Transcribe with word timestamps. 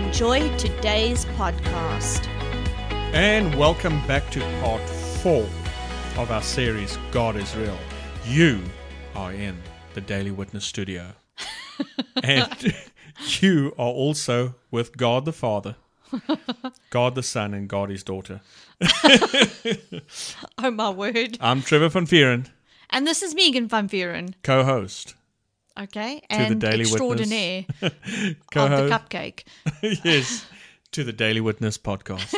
enjoy 0.00 0.48
today's 0.56 1.26
podcast. 1.36 2.26
And 3.12 3.54
welcome 3.56 4.00
back 4.06 4.30
to 4.30 4.40
part 4.62 4.80
four 5.22 5.46
of 6.16 6.30
our 6.30 6.42
series, 6.42 6.96
God 7.10 7.36
is 7.36 7.54
Real. 7.54 7.76
You 8.24 8.62
are 9.14 9.30
in 9.30 9.58
the 9.92 10.00
Daily 10.00 10.30
Witness 10.30 10.64
studio. 10.64 11.12
and 12.22 12.74
you 13.40 13.74
are 13.78 13.90
also 13.90 14.54
with 14.70 14.96
God 14.96 15.26
the 15.26 15.34
Father, 15.34 15.76
God 16.88 17.14
the 17.14 17.22
Son, 17.22 17.52
and 17.52 17.68
God 17.68 17.90
his 17.90 18.02
daughter. 18.02 18.40
Oh 20.62 20.70
my 20.70 20.90
word. 20.90 21.36
I'm 21.40 21.60
Trevor 21.62 21.88
Van 21.90 22.06
Vieren, 22.06 22.46
And 22.88 23.06
this 23.06 23.22
is 23.22 23.34
Megan 23.34 23.68
Van 23.68 23.88
Vieren, 23.88 24.34
co 24.42 24.64
host. 24.64 25.14
Okay? 25.80 26.22
the 26.28 26.34
And 26.34 26.60
Daily 26.60 26.82
extraordinaire 26.82 27.64
of 27.82 27.90
the 27.90 28.88
cupcake. 28.90 29.44
yes, 30.04 30.46
to 30.92 31.04
the 31.04 31.12
Daily 31.12 31.40
Witness 31.40 31.78
podcast. 31.78 32.34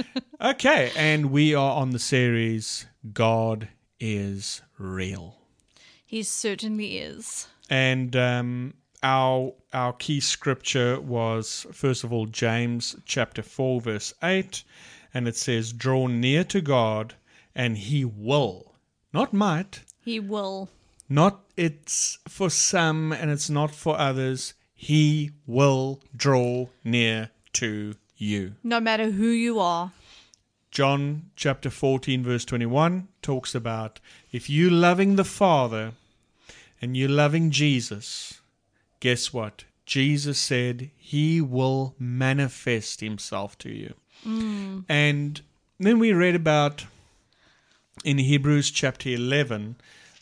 okay, 0.40 0.92
and 0.96 1.30
we 1.30 1.54
are 1.54 1.72
on 1.76 1.90
the 1.90 1.98
series, 1.98 2.86
God 3.12 3.68
is 4.00 4.62
Real. 4.78 5.36
He 6.04 6.22
certainly 6.22 6.98
is. 6.98 7.48
and 7.68 8.14
um, 8.16 8.74
our 9.02 9.52
our 9.72 9.92
key 9.92 10.20
scripture 10.20 11.00
was 11.00 11.66
first 11.72 12.02
of 12.04 12.12
all 12.12 12.26
James 12.26 12.96
chapter 13.04 13.42
four 13.42 13.80
verse 13.80 14.14
eight, 14.22 14.64
and 15.12 15.28
it 15.28 15.36
says, 15.36 15.72
"Draw 15.72 16.06
near 16.08 16.44
to 16.44 16.60
God, 16.60 17.14
and 17.54 17.76
He 17.76 18.04
will, 18.04 18.74
not 19.12 19.32
might, 19.32 19.80
He 20.00 20.18
will. 20.20 20.70
Not 21.08 21.40
it's 21.56 22.18
for 22.28 22.50
some 22.50 23.12
and 23.12 23.30
it's 23.30 23.50
not 23.50 23.74
for 23.74 23.98
others. 23.98 24.54
He 24.74 25.32
will 25.46 26.00
draw 26.16 26.68
near 26.84 27.30
to 27.54 27.94
you." 28.16 28.54
No 28.62 28.80
matter 28.80 29.10
who 29.10 29.28
you 29.28 29.58
are. 29.58 29.92
John 30.70 31.30
chapter 31.34 31.70
14, 31.70 32.22
verse 32.22 32.44
21 32.44 33.08
talks 33.22 33.54
about 33.54 34.00
if 34.30 34.50
you 34.50 34.68
loving 34.68 35.16
the 35.16 35.24
Father 35.24 35.92
and 36.80 36.96
you 36.96 37.08
loving 37.08 37.50
Jesus, 37.50 38.40
guess 39.00 39.32
what? 39.32 39.64
Jesus 39.86 40.38
said 40.38 40.90
he 40.96 41.40
will 41.40 41.94
manifest 41.98 43.00
himself 43.00 43.56
to 43.58 43.70
you. 43.70 43.94
And 44.88 45.40
then 45.80 45.98
we 45.98 46.12
read 46.12 46.34
about 46.34 46.84
in 48.04 48.18
Hebrews 48.18 48.70
chapter 48.70 49.08
11, 49.08 49.76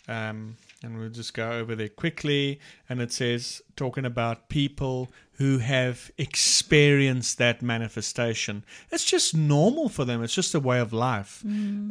um, 0.07 0.57
and 0.87 0.99
we'll 0.99 1.11
just 1.11 1.35
go 1.35 1.53
over 1.53 1.75
there 1.75 1.89
quickly. 1.89 2.61
And 2.89 3.01
it 3.03 3.13
says, 3.13 3.61
talking 3.75 4.05
about 4.05 4.49
people 4.49 5.11
who 5.33 5.59
have 5.59 6.11
experienced 6.17 7.37
that 7.39 7.61
manifestation. 7.61 8.65
It's 8.91 9.05
just 9.05 9.35
normal 9.37 9.89
for 9.91 10.05
them, 10.05 10.23
it's 10.23 10.35
just 10.35 10.55
a 10.55 10.61
way 10.61 10.81
of 10.81 10.93
life. 10.93 11.43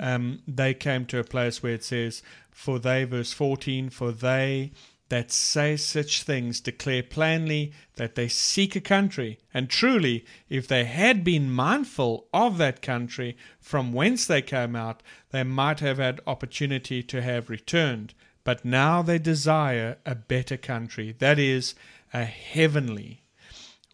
Um, 0.01 0.41
they 0.47 0.73
came 0.73 1.05
to 1.07 1.19
a 1.19 1.23
place 1.23 1.61
where 1.61 1.73
it 1.73 1.83
says, 1.83 2.23
For 2.51 2.79
they, 2.79 3.03
verse 3.03 3.33
14, 3.33 3.89
for 3.91 4.11
they 4.11 4.71
that 5.09 5.31
say 5.31 5.77
such 5.77 6.23
things 6.23 6.59
declare 6.59 7.03
plainly 7.03 7.71
that 7.95 8.15
they 8.15 8.27
seek 8.27 8.75
a 8.75 8.81
country. 8.81 9.37
And 9.53 9.69
truly, 9.69 10.25
if 10.49 10.67
they 10.67 10.85
had 10.85 11.23
been 11.23 11.51
mindful 11.51 12.27
of 12.33 12.57
that 12.57 12.81
country 12.81 13.37
from 13.59 13.93
whence 13.93 14.25
they 14.25 14.41
came 14.41 14.75
out, 14.75 15.03
they 15.29 15.43
might 15.43 15.79
have 15.81 15.99
had 15.99 16.21
opportunity 16.25 17.03
to 17.03 17.21
have 17.21 17.51
returned. 17.51 18.15
But 18.45 18.63
now 18.63 19.01
they 19.01 19.17
desire 19.19 19.97
a 20.05 20.15
better 20.15 20.55
country, 20.55 21.13
that 21.19 21.37
is, 21.37 21.75
a 22.13 22.23
heavenly. 22.23 23.23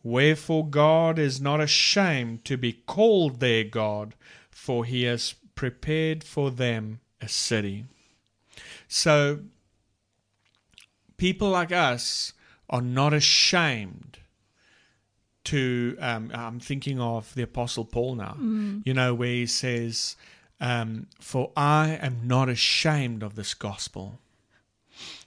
Wherefore 0.04 0.68
God 0.68 1.18
is 1.18 1.40
not 1.42 1.62
ashamed 1.62 2.46
to 2.46 2.58
be 2.58 2.74
called 2.74 3.40
their 3.40 3.64
God, 3.64 4.14
for 4.52 4.84
he 4.86 5.04
has 5.04 5.36
prepared 5.56 6.24
for 6.24 6.52
them 6.52 7.00
a 7.22 7.30
city. 7.30 7.86
So, 8.88 9.40
people 11.18 11.50
like 11.50 11.72
us 11.72 12.34
are 12.70 12.82
not 12.82 13.14
ashamed 13.14 14.18
to. 15.46 15.96
Um, 16.00 16.30
I'm 16.34 16.60
thinking 16.60 17.00
of 17.00 17.34
the 17.36 17.44
Apostle 17.44 17.86
Paul 17.86 18.16
now, 18.16 18.36
you 18.84 18.94
know, 18.94 19.14
where 19.14 19.30
he 19.30 19.46
says, 19.46 20.18
um, 20.60 21.08
For 21.22 21.52
I 21.56 22.00
am 22.02 22.22
not 22.26 22.50
ashamed 22.50 23.24
of 23.24 23.36
this 23.36 23.54
gospel. 23.54 24.20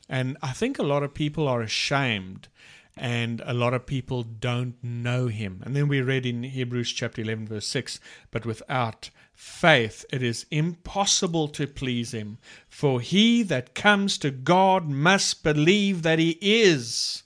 And 0.09 0.37
I 0.43 0.53
think 0.53 0.79
a 0.79 0.83
lot 0.83 1.03
of 1.03 1.15
people 1.15 1.49
are 1.49 1.63
ashamed 1.63 2.49
and 2.97 3.43
a 3.45 3.55
lot 3.55 3.75
of 3.75 3.87
people 3.87 4.23
don't 4.23 4.77
know 4.83 5.27
him. 5.27 5.63
And 5.65 5.75
then 5.75 5.89
we 5.89 6.01
read 6.01 6.25
in 6.27 6.45
Hebrews 6.45 6.93
chapter 6.93 7.23
11, 7.23 7.49
verse 7.49 7.67
6 7.67 7.99
But 8.31 8.47
without 8.47 9.11
faith 9.35 10.05
it 10.13 10.23
is 10.23 10.47
impossible 10.51 11.49
to 11.49 11.67
please 11.67 12.13
him. 12.13 12.39
For 12.69 13.01
he 13.01 13.43
that 13.45 13.75
comes 13.75 14.17
to 14.19 14.31
God 14.31 14.89
must 14.89 15.43
believe 15.43 16.03
that 16.03 16.19
he 16.19 16.39
is, 16.41 17.25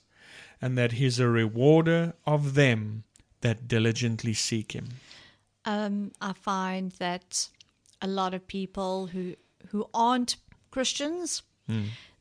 and 0.61 0.77
that 0.77 0.93
he 0.93 1.05
is 1.05 1.19
a 1.19 1.27
rewarder 1.27 2.13
of 2.25 2.55
them 2.55 3.03
that 3.41 3.67
diligently 3.67 4.33
seek 4.33 4.71
him. 4.71 4.89
Um, 5.65 6.11
I 6.19 6.33
find 6.33 6.91
that 6.93 7.49
a 8.01 8.07
lot 8.07 8.33
of 8.33 8.47
people 8.47 9.07
who 9.07 9.35
who 9.67 9.87
aren't 9.93 10.37
Christians, 10.71 11.43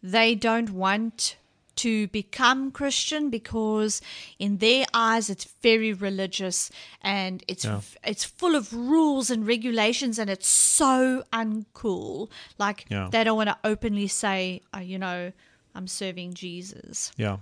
they 0.03 0.35
don't 0.35 0.71
want 0.71 1.37
to 1.77 2.09
become 2.09 2.73
Christian 2.73 3.31
because 3.31 4.01
in 4.39 4.59
their 4.59 4.85
eyes 4.93 5.31
it's 5.31 5.45
very 5.63 5.93
religious 5.93 6.71
and 7.03 7.45
it's 7.47 7.65
Yeah. 7.65 7.81
it's 8.03 8.25
full 8.25 8.57
of 8.57 8.73
rules 8.73 9.31
and 9.31 9.47
regulations 9.47 10.19
and 10.19 10.29
it's 10.29 10.49
so 10.49 11.23
uncool. 11.33 12.31
Like 12.59 12.87
Yeah. 12.91 13.09
they 13.13 13.23
don't 13.23 13.37
want 13.37 13.49
to 13.51 13.59
openly 13.63 14.09
say, 14.09 14.63
uh, 14.75 14.81
you 14.81 14.99
know, 14.99 15.33
I'm 15.75 15.87
serving 15.87 16.35
Jesus. 16.35 17.13
Yeah. 17.17 17.37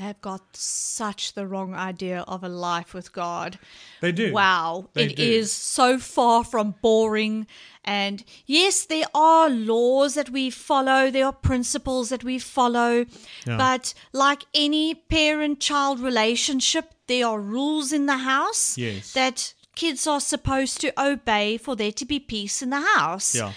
They 0.00 0.06
have 0.06 0.22
got 0.22 0.56
such 0.56 1.34
the 1.34 1.46
wrong 1.46 1.74
idea 1.74 2.24
of 2.26 2.42
a 2.42 2.48
life 2.48 2.94
with 2.94 3.12
God. 3.12 3.58
They 4.00 4.12
do. 4.12 4.32
Wow, 4.32 4.88
They 4.94 5.04
it 5.04 5.16
do. 5.16 5.22
is 5.22 5.52
so 5.52 5.98
far 5.98 6.42
from 6.42 6.74
boring. 6.80 7.46
And 7.84 8.24
yes, 8.46 8.86
there 8.86 9.04
are 9.14 9.50
laws 9.50 10.14
that 10.14 10.30
we 10.30 10.48
follow, 10.48 11.10
there 11.10 11.26
are 11.26 11.34
principles 11.34 12.08
that 12.08 12.24
we 12.24 12.38
follow. 12.38 13.04
Yeah. 13.46 13.58
But 13.58 13.92
like 14.14 14.44
any 14.54 14.94
parent 14.94 15.60
child 15.60 16.00
relationship, 16.00 16.94
there 17.06 17.26
are 17.26 17.38
rules 17.38 17.92
in 17.92 18.06
the 18.06 18.16
house 18.18 18.78
Yes. 18.78 19.12
that 19.12 19.52
kids 19.76 20.06
are 20.06 20.20
supposed 20.20 20.80
to 20.80 20.98
obey 20.98 21.58
for 21.58 21.76
there 21.76 21.92
to 21.92 22.06
be 22.06 22.18
peace 22.18 22.62
in 22.62 22.70
the 22.70 22.80
house. 22.96 23.34
Yeah. 23.34 23.52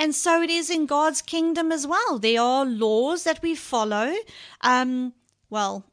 And 0.00 0.14
so 0.14 0.42
it 0.42 0.50
is 0.50 0.70
in 0.70 0.86
God's 0.86 1.22
kingdom 1.22 1.72
as 1.72 1.84
well. 1.88 2.20
There 2.20 2.40
are 2.40 2.64
laws 2.64 3.24
that 3.24 3.42
we 3.42 3.56
follow. 3.56 4.14
Um, 4.60 5.12
well, 5.50 5.84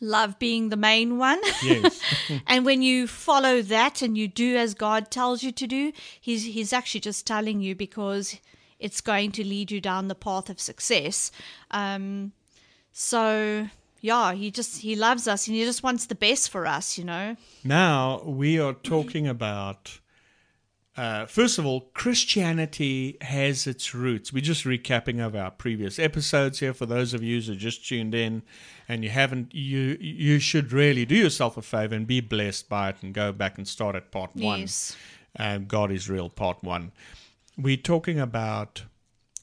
love 0.00 0.38
being 0.38 0.68
the 0.68 0.76
main 0.76 1.18
one. 1.18 1.40
Yes. 1.62 2.00
and 2.46 2.64
when 2.64 2.82
you 2.82 3.06
follow 3.06 3.62
that 3.62 4.02
and 4.02 4.16
you 4.16 4.28
do 4.28 4.56
as 4.56 4.74
God 4.74 5.10
tells 5.10 5.42
you 5.42 5.52
to 5.52 5.66
do, 5.66 5.92
he's 6.20 6.44
he's 6.44 6.72
actually 6.72 7.00
just 7.00 7.26
telling 7.26 7.60
you 7.60 7.74
because 7.74 8.38
it's 8.78 9.00
going 9.00 9.32
to 9.32 9.44
lead 9.44 9.70
you 9.70 9.80
down 9.80 10.08
the 10.08 10.14
path 10.14 10.50
of 10.50 10.60
success. 10.60 11.30
Um, 11.70 12.32
so 12.92 13.68
yeah, 14.00 14.34
he 14.34 14.50
just 14.50 14.82
he 14.82 14.94
loves 14.94 15.26
us 15.26 15.46
and 15.48 15.56
he 15.56 15.64
just 15.64 15.82
wants 15.82 16.06
the 16.06 16.14
best 16.14 16.50
for 16.50 16.66
us, 16.66 16.98
you 16.98 17.04
know. 17.04 17.36
Now 17.64 18.22
we 18.24 18.58
are 18.60 18.74
talking 18.74 19.26
about. 19.26 20.00
Uh, 20.96 21.26
first 21.26 21.58
of 21.58 21.66
all, 21.66 21.90
Christianity 21.92 23.16
has 23.20 23.66
its 23.66 23.94
roots. 23.94 24.32
We're 24.32 24.40
just 24.40 24.64
recapping 24.64 25.24
of 25.24 25.34
our 25.34 25.50
previous 25.50 25.98
episodes 25.98 26.60
here. 26.60 26.72
For 26.72 26.86
those 26.86 27.14
of 27.14 27.22
you 27.22 27.40
who 27.40 27.56
just 27.56 27.86
tuned 27.86 28.14
in, 28.14 28.42
and 28.88 29.02
you 29.02 29.10
haven't, 29.10 29.52
you 29.54 29.96
you 30.00 30.38
should 30.38 30.72
really 30.72 31.04
do 31.04 31.16
yourself 31.16 31.56
a 31.56 31.62
favor 31.62 31.96
and 31.96 32.06
be 32.06 32.20
blessed 32.20 32.68
by 32.68 32.90
it, 32.90 32.96
and 33.02 33.12
go 33.12 33.32
back 33.32 33.58
and 33.58 33.66
start 33.66 33.96
at 33.96 34.12
part 34.12 34.36
one. 34.36 34.60
Yes. 34.60 34.96
uh, 35.38 35.58
God 35.58 35.90
is 35.90 36.08
Real, 36.08 36.28
Part 36.28 36.62
1. 36.62 36.92
We're 37.58 37.76
talking 37.76 38.20
about 38.20 38.82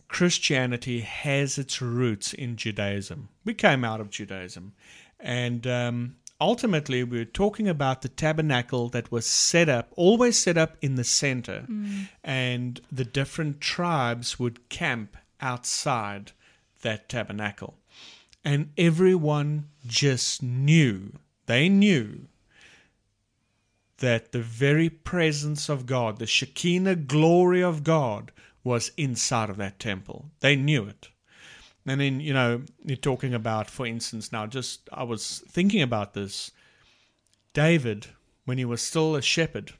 Christianity 0.08 1.02
has 1.02 1.58
its 1.58 1.82
roots 1.82 2.34
in 2.34 2.56
Judaism. 2.56 3.30
We 3.46 3.54
came 3.54 3.84
out 3.84 4.00
of 4.02 4.10
Judaism. 4.10 4.74
And 5.20 5.68
um, 5.68 6.16
ultimately 6.42 7.04
we're 7.04 7.24
talking 7.24 7.70
about 7.70 8.02
the 8.02 8.10
tabernacle 8.10 8.90
that 8.90 9.12
was 9.12 9.26
set 9.26 9.70
up, 9.70 9.94
always 9.96 10.38
set 10.38 10.58
up 10.58 10.76
in 10.82 10.96
the 10.96 11.04
center, 11.04 11.66
mm. 11.70 12.10
and 12.24 12.82
the 12.92 13.06
different 13.06 13.62
tribes 13.62 14.40
would 14.40 14.68
camp 14.68 15.16
outside 15.40 16.32
that 16.82 17.08
tabernacle. 17.08 17.78
And 18.44 18.72
everyone 18.78 19.70
just 19.86 20.42
knew, 20.42 21.14
they 21.46 21.70
knew 21.70 22.28
that 23.98 24.32
the 24.32 24.42
very 24.42 24.90
presence 24.90 25.70
of 25.70 25.86
God, 25.86 26.18
the 26.18 26.26
Shekinah 26.26 26.96
glory 26.96 27.62
of 27.62 27.84
God, 27.84 28.32
was 28.64 28.92
inside 28.98 29.52
of 29.52 29.58
that 29.58 29.78
temple. 29.78 30.32
They 30.40 30.56
knew 30.56 30.86
it. 30.86 31.10
And 31.86 32.00
then, 32.00 32.20
you 32.20 32.34
know, 32.34 32.62
you're 32.86 32.96
talking 32.96 33.34
about, 33.34 33.70
for 33.70 33.86
instance, 33.86 34.32
now 34.32 34.46
just 34.46 34.90
I 34.94 35.04
was 35.04 35.44
thinking 35.48 35.82
about 35.82 36.14
this. 36.14 36.52
David, 37.54 38.08
when 38.46 38.58
he 38.58 38.66
was 38.66 38.82
still 38.82 39.16
a 39.16 39.22
shepherd, 39.22 39.74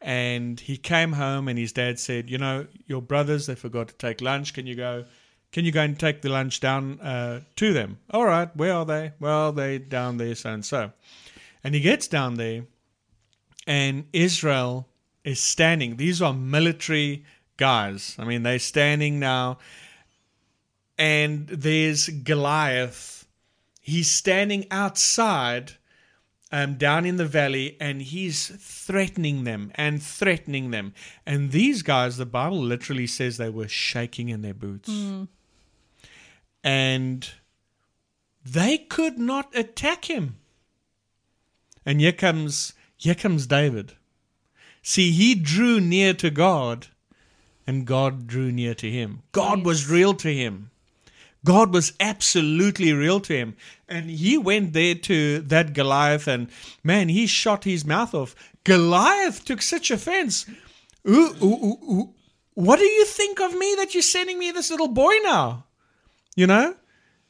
and 0.00 0.60
he 0.60 0.76
came 0.76 1.12
home 1.12 1.48
and 1.48 1.58
his 1.58 1.72
dad 1.72 1.98
said, 1.98 2.30
You 2.30 2.38
know, 2.38 2.66
your 2.86 3.02
brothers, 3.02 3.46
they 3.46 3.54
forgot 3.54 3.88
to 3.88 3.94
take 3.94 4.20
lunch. 4.20 4.54
Can 4.54 4.66
you 4.66 4.74
go? 4.74 5.04
Can 5.52 5.64
you 5.64 5.72
go 5.72 5.82
and 5.82 5.98
take 5.98 6.22
the 6.22 6.28
lunch 6.28 6.60
down 6.60 7.00
uh, 7.00 7.40
to 7.56 7.72
them? 7.72 7.98
All 8.10 8.26
right, 8.26 8.54
where 8.56 8.74
are 8.74 8.84
they? 8.84 9.12
Well, 9.20 9.52
they 9.52 9.78
down 9.78 10.18
there, 10.18 10.34
so 10.34 10.50
and 10.50 10.64
so. 10.64 10.92
And 11.64 11.74
he 11.74 11.80
gets 11.80 12.08
down 12.08 12.34
there, 12.34 12.66
and 13.66 14.06
Israel 14.12 14.86
is 15.24 15.40
standing. 15.40 15.96
These 15.96 16.20
are 16.20 16.34
military 16.34 17.24
guys. 17.56 18.16
I 18.18 18.24
mean, 18.24 18.42
they're 18.42 18.58
standing 18.58 19.18
now, 19.18 19.58
and 20.98 21.46
there's 21.48 22.08
Goliath. 22.08 23.26
He's 23.80 24.10
standing 24.10 24.66
outside, 24.70 25.72
um, 26.50 26.74
down 26.74 27.04
in 27.06 27.16
the 27.16 27.26
valley, 27.26 27.76
and 27.80 28.02
he's 28.02 28.48
threatening 28.48 29.44
them 29.44 29.70
and 29.74 30.02
threatening 30.02 30.70
them. 30.70 30.94
And 31.24 31.52
these 31.52 31.82
guys, 31.82 32.16
the 32.16 32.26
Bible 32.26 32.60
literally 32.60 33.06
says 33.06 33.36
they 33.36 33.50
were 33.50 33.68
shaking 33.68 34.28
in 34.28 34.42
their 34.42 34.54
boots, 34.54 34.88
and 36.64 37.30
they 38.44 38.78
could 38.78 39.18
not 39.18 39.54
attack 39.56 40.06
him. 40.06 40.36
And 41.84 42.00
here 42.00 42.12
comes 42.12 42.72
here 42.96 43.14
comes 43.14 43.46
David. 43.46 43.92
See, 44.82 45.10
he 45.10 45.34
drew 45.34 45.80
near 45.80 46.14
to 46.14 46.30
God, 46.30 46.88
and 47.66 47.86
God 47.86 48.26
drew 48.26 48.50
near 48.52 48.74
to 48.74 48.90
him. 48.90 49.22
God 49.32 49.64
was 49.64 49.88
real 49.88 50.14
to 50.14 50.32
him. 50.32 50.70
God 51.46 51.72
was 51.72 51.92
absolutely 52.00 52.92
real 52.92 53.20
to 53.20 53.32
him. 53.32 53.56
And 53.88 54.10
he 54.10 54.36
went 54.36 54.72
there 54.72 54.96
to 54.96 55.38
that 55.42 55.74
Goliath, 55.74 56.26
and 56.26 56.48
man, 56.82 57.08
he 57.08 57.28
shot 57.28 57.62
his 57.62 57.84
mouth 57.84 58.14
off. 58.14 58.34
Goliath 58.64 59.44
took 59.44 59.62
such 59.62 59.92
offense. 59.92 60.44
Ooh, 61.08 61.36
ooh, 61.40 61.78
ooh. 61.92 62.14
What 62.54 62.80
do 62.80 62.84
you 62.84 63.04
think 63.04 63.40
of 63.40 63.56
me 63.56 63.76
that 63.78 63.94
you're 63.94 64.02
sending 64.02 64.40
me 64.40 64.50
this 64.50 64.70
little 64.70 64.88
boy 64.88 65.12
now? 65.22 65.66
You 66.34 66.48
know? 66.48 66.74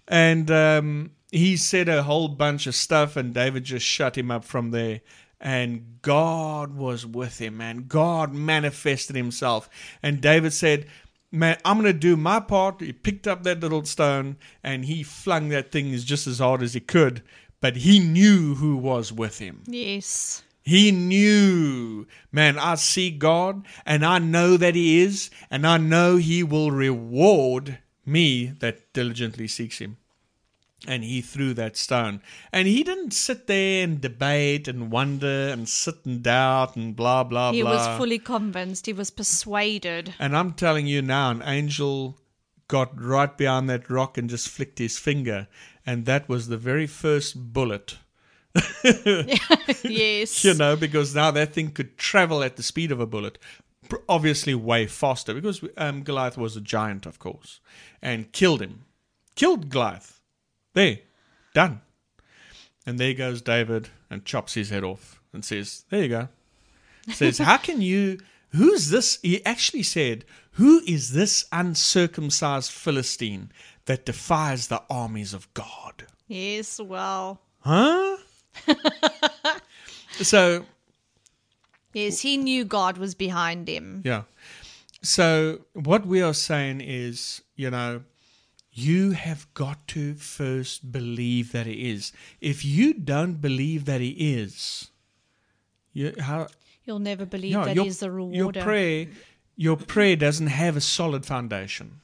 And 0.08 0.50
um, 0.50 1.10
he 1.30 1.58
said 1.58 1.90
a 1.90 2.02
whole 2.02 2.28
bunch 2.28 2.66
of 2.66 2.74
stuff, 2.74 3.16
and 3.16 3.34
David 3.34 3.64
just 3.64 3.84
shut 3.84 4.16
him 4.16 4.30
up 4.30 4.44
from 4.44 4.70
there. 4.70 5.02
And 5.38 5.98
God 6.00 6.74
was 6.74 7.04
with 7.04 7.38
him, 7.38 7.60
and 7.60 7.86
God 7.86 8.32
manifested 8.32 9.14
himself. 9.14 9.68
And 10.02 10.22
David 10.22 10.54
said, 10.54 10.86
Man, 11.32 11.58
I'm 11.64 11.80
going 11.80 11.92
to 11.92 11.98
do 11.98 12.16
my 12.16 12.40
part. 12.40 12.80
He 12.80 12.92
picked 12.92 13.26
up 13.26 13.42
that 13.42 13.60
little 13.60 13.84
stone 13.84 14.36
and 14.62 14.84
he 14.84 15.02
flung 15.02 15.48
that 15.50 15.72
thing 15.72 15.92
as 15.92 16.04
just 16.04 16.26
as 16.26 16.38
hard 16.38 16.62
as 16.62 16.74
he 16.74 16.80
could. 16.80 17.22
But 17.60 17.76
he 17.76 17.98
knew 17.98 18.54
who 18.54 18.76
was 18.76 19.12
with 19.12 19.38
him. 19.38 19.64
Yes. 19.66 20.42
He 20.66 20.90
knew, 20.90 22.08
man, 22.32 22.58
I 22.58 22.74
see 22.74 23.10
God 23.12 23.64
and 23.86 24.04
I 24.04 24.18
know 24.18 24.56
that 24.56 24.74
He 24.74 25.00
is, 25.00 25.30
and 25.48 25.64
I 25.64 25.78
know 25.78 26.16
He 26.16 26.42
will 26.42 26.72
reward 26.72 27.78
me 28.04 28.46
that 28.58 28.92
diligently 28.92 29.46
seeks 29.46 29.78
Him. 29.78 29.96
And 30.86 31.02
he 31.02 31.22
threw 31.22 31.54
that 31.54 31.76
stone. 31.76 32.20
And 32.52 32.68
he 32.68 32.84
didn't 32.84 33.12
sit 33.12 33.46
there 33.46 33.82
and 33.82 34.00
debate 34.00 34.68
and 34.68 34.90
wonder 34.90 35.48
and 35.48 35.68
sit 35.68 36.04
and 36.04 36.22
doubt 36.22 36.76
and 36.76 36.94
blah, 36.94 37.24
blah, 37.24 37.52
He 37.52 37.62
blah. 37.62 37.70
He 37.70 37.76
was 37.76 37.98
fully 37.98 38.18
convinced. 38.18 38.86
He 38.86 38.92
was 38.92 39.10
persuaded. 39.10 40.14
And 40.18 40.36
I'm 40.36 40.52
telling 40.52 40.86
you 40.86 41.00
now, 41.00 41.30
an 41.30 41.42
angel 41.42 42.18
got 42.68 43.00
right 43.00 43.36
behind 43.36 43.70
that 43.70 43.88
rock 43.88 44.18
and 44.18 44.28
just 44.28 44.48
flicked 44.48 44.78
his 44.78 44.98
finger. 44.98 45.48
And 45.86 46.04
that 46.04 46.28
was 46.28 46.48
the 46.48 46.58
very 46.58 46.86
first 46.86 47.52
bullet 47.52 47.96
yes. 49.84 50.44
you 50.44 50.54
know, 50.54 50.76
because 50.76 51.14
now 51.14 51.30
that 51.30 51.52
thing 51.52 51.70
could 51.70 51.96
travel 51.96 52.42
at 52.42 52.56
the 52.56 52.62
speed 52.62 52.92
of 52.92 53.00
a 53.00 53.06
bullet, 53.06 53.38
obviously 54.08 54.54
way 54.54 54.86
faster, 54.86 55.34
because 55.34 55.62
um, 55.76 56.02
Goliath 56.02 56.36
was 56.36 56.56
a 56.56 56.60
giant, 56.60 57.06
of 57.06 57.18
course, 57.18 57.60
and 58.00 58.32
killed 58.32 58.62
him. 58.62 58.84
Killed 59.34 59.68
Goliath. 59.68 60.15
There, 60.76 60.98
done. 61.54 61.80
And 62.84 62.98
there 63.00 63.14
goes 63.14 63.40
David 63.40 63.88
and 64.10 64.26
chops 64.26 64.52
his 64.52 64.68
head 64.68 64.84
off 64.84 65.22
and 65.32 65.42
says, 65.42 65.86
There 65.88 66.02
you 66.02 66.08
go. 66.10 66.28
Says, 67.08 67.38
How 67.38 67.56
can 67.56 67.80
you, 67.80 68.18
who's 68.50 68.90
this? 68.90 69.18
He 69.22 69.42
actually 69.46 69.82
said, 69.82 70.26
Who 70.52 70.82
is 70.86 71.14
this 71.14 71.46
uncircumcised 71.50 72.70
Philistine 72.70 73.52
that 73.86 74.04
defies 74.04 74.68
the 74.68 74.82
armies 74.90 75.32
of 75.32 75.52
God? 75.54 76.04
Yes, 76.28 76.78
well. 76.78 77.40
Huh? 77.60 78.18
so 80.20 80.66
Yes, 81.94 82.20
he 82.20 82.36
knew 82.36 82.66
God 82.66 82.98
was 82.98 83.14
behind 83.14 83.66
him. 83.66 84.02
Yeah. 84.04 84.24
So 85.00 85.60
what 85.72 86.04
we 86.04 86.20
are 86.20 86.34
saying 86.34 86.82
is, 86.82 87.40
you 87.54 87.70
know, 87.70 88.02
you 88.78 89.12
have 89.12 89.52
got 89.54 89.86
to 89.88 90.14
first 90.14 90.92
believe 90.92 91.52
that 91.52 91.66
he 91.66 91.90
is. 91.90 92.12
If 92.40 92.64
you 92.64 92.92
don't 92.92 93.40
believe 93.40 93.86
that 93.86 94.00
he 94.00 94.10
is, 94.10 94.90
you 95.92 96.14
how 96.20 96.48
You'll 96.84 97.00
never 97.00 97.26
believe 97.26 97.52
yeah, 97.52 97.64
that 97.64 97.74
your, 97.74 97.84
he's 97.84 97.98
the 97.98 98.10
rewarder. 98.10 98.60
your 98.60 98.64
prayer 98.64 99.06
your 99.56 99.76
prayer 99.76 100.14
doesn't 100.14 100.48
have 100.48 100.76
a 100.76 100.80
solid 100.80 101.24
foundation. 101.24 102.00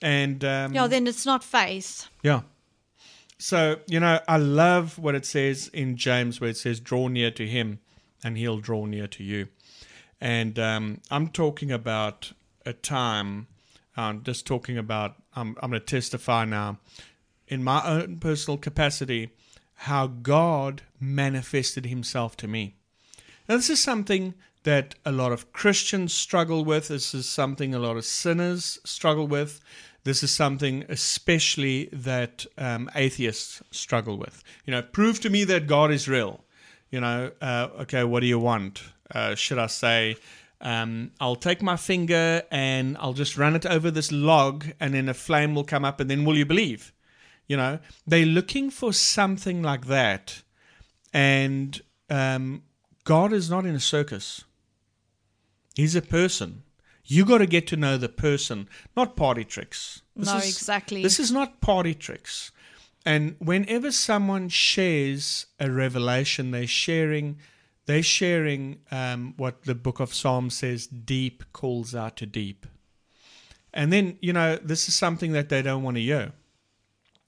And 0.00 0.42
um, 0.44 0.72
yeah, 0.72 0.86
then 0.86 1.06
it's 1.06 1.26
not 1.26 1.44
faith. 1.44 2.08
yeah. 2.22 2.40
So, 3.38 3.80
you 3.86 4.00
know, 4.00 4.20
I 4.26 4.38
love 4.38 4.98
what 4.98 5.14
it 5.14 5.26
says 5.26 5.68
in 5.68 5.96
James 5.96 6.40
where 6.40 6.50
it 6.50 6.56
says, 6.56 6.80
draw 6.80 7.08
near 7.08 7.30
to 7.32 7.46
him 7.46 7.80
and 8.22 8.38
he'll 8.38 8.58
draw 8.58 8.86
near 8.86 9.06
to 9.08 9.22
you. 9.22 9.48
And 10.20 10.58
um, 10.58 11.00
I'm 11.10 11.28
talking 11.28 11.70
about 11.70 12.32
a 12.64 12.72
time, 12.72 13.48
I'm 13.96 14.22
just 14.22 14.46
talking 14.46 14.78
about, 14.78 15.16
I'm, 15.34 15.56
I'm 15.60 15.70
going 15.70 15.80
to 15.80 15.86
testify 15.86 16.44
now 16.44 16.78
in 17.48 17.62
my 17.62 17.84
own 17.84 18.18
personal 18.18 18.58
capacity 18.58 19.30
how 19.74 20.06
God 20.06 20.82
manifested 21.00 21.86
himself 21.86 22.36
to 22.38 22.48
me. 22.48 22.76
Now, 23.48 23.56
this 23.56 23.70
is 23.70 23.82
something 23.82 24.34
that 24.62 24.94
a 25.04 25.12
lot 25.12 25.32
of 25.32 25.52
Christians 25.52 26.14
struggle 26.14 26.64
with. 26.64 26.88
This 26.88 27.14
is 27.14 27.28
something 27.28 27.74
a 27.74 27.78
lot 27.78 27.96
of 27.96 28.04
sinners 28.04 28.78
struggle 28.84 29.26
with. 29.26 29.60
This 30.04 30.22
is 30.22 30.34
something 30.34 30.84
especially 30.88 31.88
that 31.92 32.46
um, 32.58 32.90
atheists 32.94 33.62
struggle 33.70 34.18
with. 34.18 34.42
You 34.64 34.72
know, 34.72 34.82
prove 34.82 35.20
to 35.20 35.30
me 35.30 35.44
that 35.44 35.66
God 35.66 35.90
is 35.90 36.08
real. 36.08 36.44
You 36.90 37.00
know, 37.00 37.32
uh, 37.40 37.68
okay, 37.80 38.04
what 38.04 38.20
do 38.20 38.26
you 38.26 38.38
want? 38.38 38.82
Uh, 39.14 39.34
should 39.34 39.58
I 39.58 39.66
say, 39.66 40.16
um, 40.64 41.12
I'll 41.20 41.36
take 41.36 41.62
my 41.62 41.76
finger 41.76 42.42
and 42.50 42.96
I'll 42.98 43.12
just 43.12 43.36
run 43.36 43.54
it 43.54 43.66
over 43.66 43.90
this 43.90 44.10
log 44.10 44.64
and 44.80 44.94
then 44.94 45.08
a 45.08 45.14
flame 45.14 45.54
will 45.54 45.64
come 45.64 45.84
up 45.84 46.00
and 46.00 46.10
then 46.10 46.24
will 46.24 46.36
you 46.36 46.46
believe? 46.46 46.92
You 47.46 47.58
know, 47.58 47.78
they're 48.06 48.24
looking 48.24 48.70
for 48.70 48.92
something 48.92 49.62
like 49.62 49.86
that. 49.86 50.42
And 51.12 51.80
um, 52.08 52.62
God 53.04 53.32
is 53.34 53.50
not 53.50 53.66
in 53.66 53.74
a 53.74 53.80
circus. 53.80 54.44
He's 55.74 55.94
a 55.94 56.02
person. 56.02 56.62
You 57.04 57.26
got 57.26 57.38
to 57.38 57.46
get 57.46 57.66
to 57.68 57.76
know 57.76 57.98
the 57.98 58.08
person, 58.08 58.66
not 58.96 59.16
party 59.16 59.44
tricks. 59.44 60.00
No, 60.16 60.38
exactly. 60.38 61.02
This 61.02 61.20
is 61.20 61.30
not 61.30 61.60
party 61.60 61.94
tricks. 61.94 62.50
And 63.04 63.36
whenever 63.38 63.92
someone 63.92 64.48
shares 64.48 65.44
a 65.60 65.70
revelation, 65.70 66.52
they're 66.52 66.66
sharing, 66.66 67.38
they're 67.86 68.02
sharing 68.02 68.80
um, 68.90 69.34
what 69.36 69.62
the 69.62 69.74
Book 69.74 70.00
of 70.00 70.14
Psalms 70.14 70.56
says: 70.56 70.86
"Deep 70.86 71.44
calls 71.52 71.94
out 71.94 72.16
to 72.18 72.26
deep." 72.26 72.66
And 73.72 73.92
then 73.92 74.18
you 74.20 74.32
know 74.32 74.56
this 74.56 74.88
is 74.88 74.94
something 74.94 75.32
that 75.32 75.48
they 75.48 75.62
don't 75.62 75.82
want 75.82 75.96
to 75.96 76.02
hear. 76.02 76.32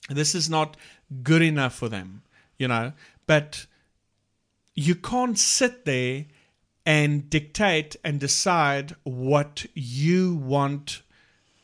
This 0.09 0.33
is 0.33 0.49
not 0.49 0.77
good 1.23 1.41
enough 1.41 1.75
for 1.75 1.89
them, 1.89 2.23
you 2.57 2.67
know. 2.67 2.93
But 3.25 3.65
you 4.73 4.95
can't 4.95 5.37
sit 5.37 5.85
there 5.85 6.25
and 6.85 7.29
dictate 7.29 7.97
and 8.03 8.19
decide 8.19 8.95
what 9.03 9.65
you 9.73 10.35
want 10.35 11.01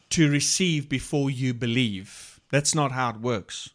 to 0.10 0.30
receive 0.30 0.90
before 0.90 1.30
you 1.30 1.54
believe. 1.54 2.42
That's 2.52 2.76
not 2.76 2.92
how 2.92 3.12
it 3.12 3.18
works. 3.18 3.70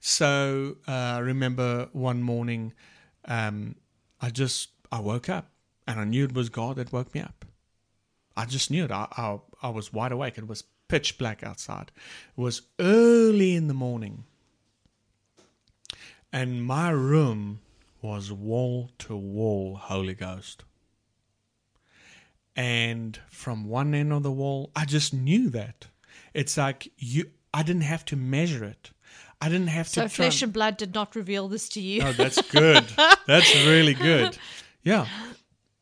So 0.00 0.76
uh, 0.86 0.92
I 0.92 1.18
remember 1.18 1.88
one 1.92 2.22
morning, 2.22 2.74
um, 3.24 3.76
I 4.20 4.30
just 4.30 4.70
I 4.90 5.00
woke 5.00 5.28
up 5.28 5.50
and 5.86 6.00
I 6.00 6.04
knew 6.04 6.24
it 6.24 6.34
was 6.34 6.48
God 6.48 6.76
that 6.76 6.92
woke 6.92 7.14
me 7.14 7.20
up. 7.20 7.44
I 8.36 8.44
just 8.44 8.70
knew 8.70 8.84
it. 8.84 8.90
I, 8.90 9.08
I, 9.16 9.38
I 9.62 9.68
was 9.70 9.92
wide 9.92 10.12
awake. 10.12 10.38
It 10.38 10.46
was 10.46 10.64
pitch 10.88 11.18
black 11.18 11.42
outside. 11.42 11.90
It 12.36 12.40
was 12.40 12.62
early 12.78 13.54
in 13.54 13.68
the 13.68 13.74
morning. 13.74 14.24
And 16.32 16.64
my 16.64 16.90
room 16.90 17.60
was 18.00 18.30
wall 18.30 18.90
to 18.98 19.16
wall 19.16 19.76
Holy 19.76 20.14
Ghost. 20.14 20.64
And 22.54 23.18
from 23.30 23.68
one 23.68 23.94
end 23.94 24.12
of 24.12 24.22
the 24.22 24.32
wall, 24.32 24.70
I 24.74 24.84
just 24.84 25.14
knew 25.14 25.48
that. 25.50 25.86
It's 26.34 26.56
like 26.56 26.92
you 26.96 27.30
I 27.54 27.62
didn't 27.62 27.82
have 27.82 28.04
to 28.06 28.16
measure 28.16 28.64
it. 28.64 28.90
I 29.40 29.48
didn't 29.48 29.68
have 29.68 29.88
to 29.90 30.00
try 30.00 30.08
flesh 30.08 30.42
and 30.42 30.52
blood 30.52 30.76
did 30.76 30.94
not 30.94 31.14
reveal 31.14 31.48
this 31.48 31.68
to 31.70 31.80
you. 31.80 32.02
Oh, 32.02 32.12
that's 32.12 32.42
good. 32.50 32.84
that's 33.26 33.54
really 33.66 33.94
good. 33.94 34.36
Yeah. 34.82 35.06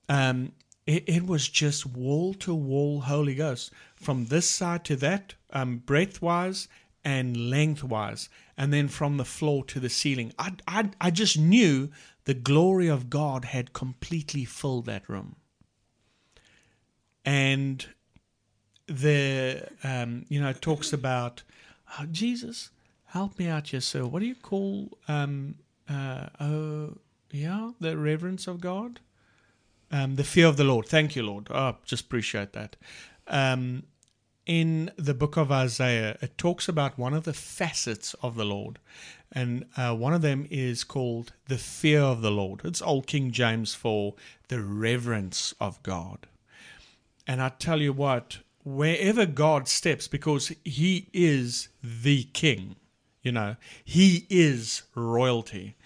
Um, 0.08 0.52
it, 0.86 1.04
it 1.06 1.26
was 1.26 1.48
just 1.48 1.86
wall 1.86 2.34
to 2.34 2.54
wall 2.54 3.00
Holy 3.00 3.34
Ghost 3.34 3.72
from 3.94 4.26
this 4.26 4.48
side 4.48 4.84
to 4.84 4.96
that, 4.96 5.34
um, 5.50 5.78
breadth 5.78 6.20
wise 6.20 6.68
and 7.04 7.50
lengthwise, 7.50 8.28
and 8.56 8.72
then 8.72 8.88
from 8.88 9.16
the 9.16 9.24
floor 9.24 9.64
to 9.64 9.80
the 9.80 9.88
ceiling. 9.88 10.32
I, 10.38 10.52
I, 10.68 10.90
I 11.00 11.10
just 11.10 11.38
knew 11.38 11.90
the 12.24 12.34
glory 12.34 12.88
of 12.88 13.08
God 13.08 13.46
had 13.46 13.72
completely 13.72 14.44
filled 14.44 14.86
that 14.86 15.08
room. 15.08 15.36
And 17.24 17.86
the, 18.86 19.68
um, 19.82 20.26
you 20.28 20.40
know, 20.40 20.50
it 20.50 20.60
talks 20.60 20.92
about 20.92 21.42
oh, 21.98 22.06
Jesus, 22.10 22.70
help 23.06 23.38
me 23.38 23.48
out 23.48 23.68
here, 23.68 23.80
sir. 23.80 24.04
What 24.04 24.20
do 24.20 24.26
you 24.26 24.34
call, 24.34 24.98
um, 25.08 25.56
uh, 25.88 26.26
oh, 26.40 26.98
yeah, 27.30 27.72
the 27.80 27.96
reverence 27.96 28.46
of 28.46 28.60
God? 28.60 29.00
Um, 29.90 30.16
the 30.16 30.24
fear 30.24 30.46
of 30.46 30.56
the 30.56 30.64
Lord. 30.64 30.86
Thank 30.86 31.14
you, 31.14 31.22
Lord. 31.22 31.48
Oh, 31.50 31.76
just 31.84 32.04
appreciate 32.04 32.52
that. 32.52 32.76
Um, 33.28 33.84
in 34.44 34.90
the 34.96 35.14
book 35.14 35.36
of 35.36 35.50
Isaiah, 35.50 36.16
it 36.20 36.38
talks 36.38 36.68
about 36.68 36.98
one 36.98 37.14
of 37.14 37.24
the 37.24 37.32
facets 37.32 38.14
of 38.22 38.36
the 38.36 38.44
Lord. 38.44 38.78
And 39.32 39.66
uh, 39.76 39.94
one 39.94 40.14
of 40.14 40.22
them 40.22 40.46
is 40.50 40.84
called 40.84 41.32
the 41.48 41.58
fear 41.58 42.00
of 42.00 42.22
the 42.22 42.30
Lord. 42.30 42.60
It's 42.64 42.80
Old 42.80 43.06
King 43.06 43.32
James 43.32 43.74
for 43.74 44.14
the 44.48 44.62
reverence 44.62 45.52
of 45.60 45.82
God. 45.82 46.26
And 47.26 47.42
I 47.42 47.48
tell 47.48 47.82
you 47.82 47.92
what, 47.92 48.38
wherever 48.64 49.26
God 49.26 49.66
steps, 49.66 50.06
because 50.06 50.52
He 50.64 51.08
is 51.12 51.68
the 51.82 52.24
King, 52.32 52.76
you 53.26 53.32
know, 53.32 53.56
He 53.84 54.26
is 54.30 54.84
royalty. 54.94 55.76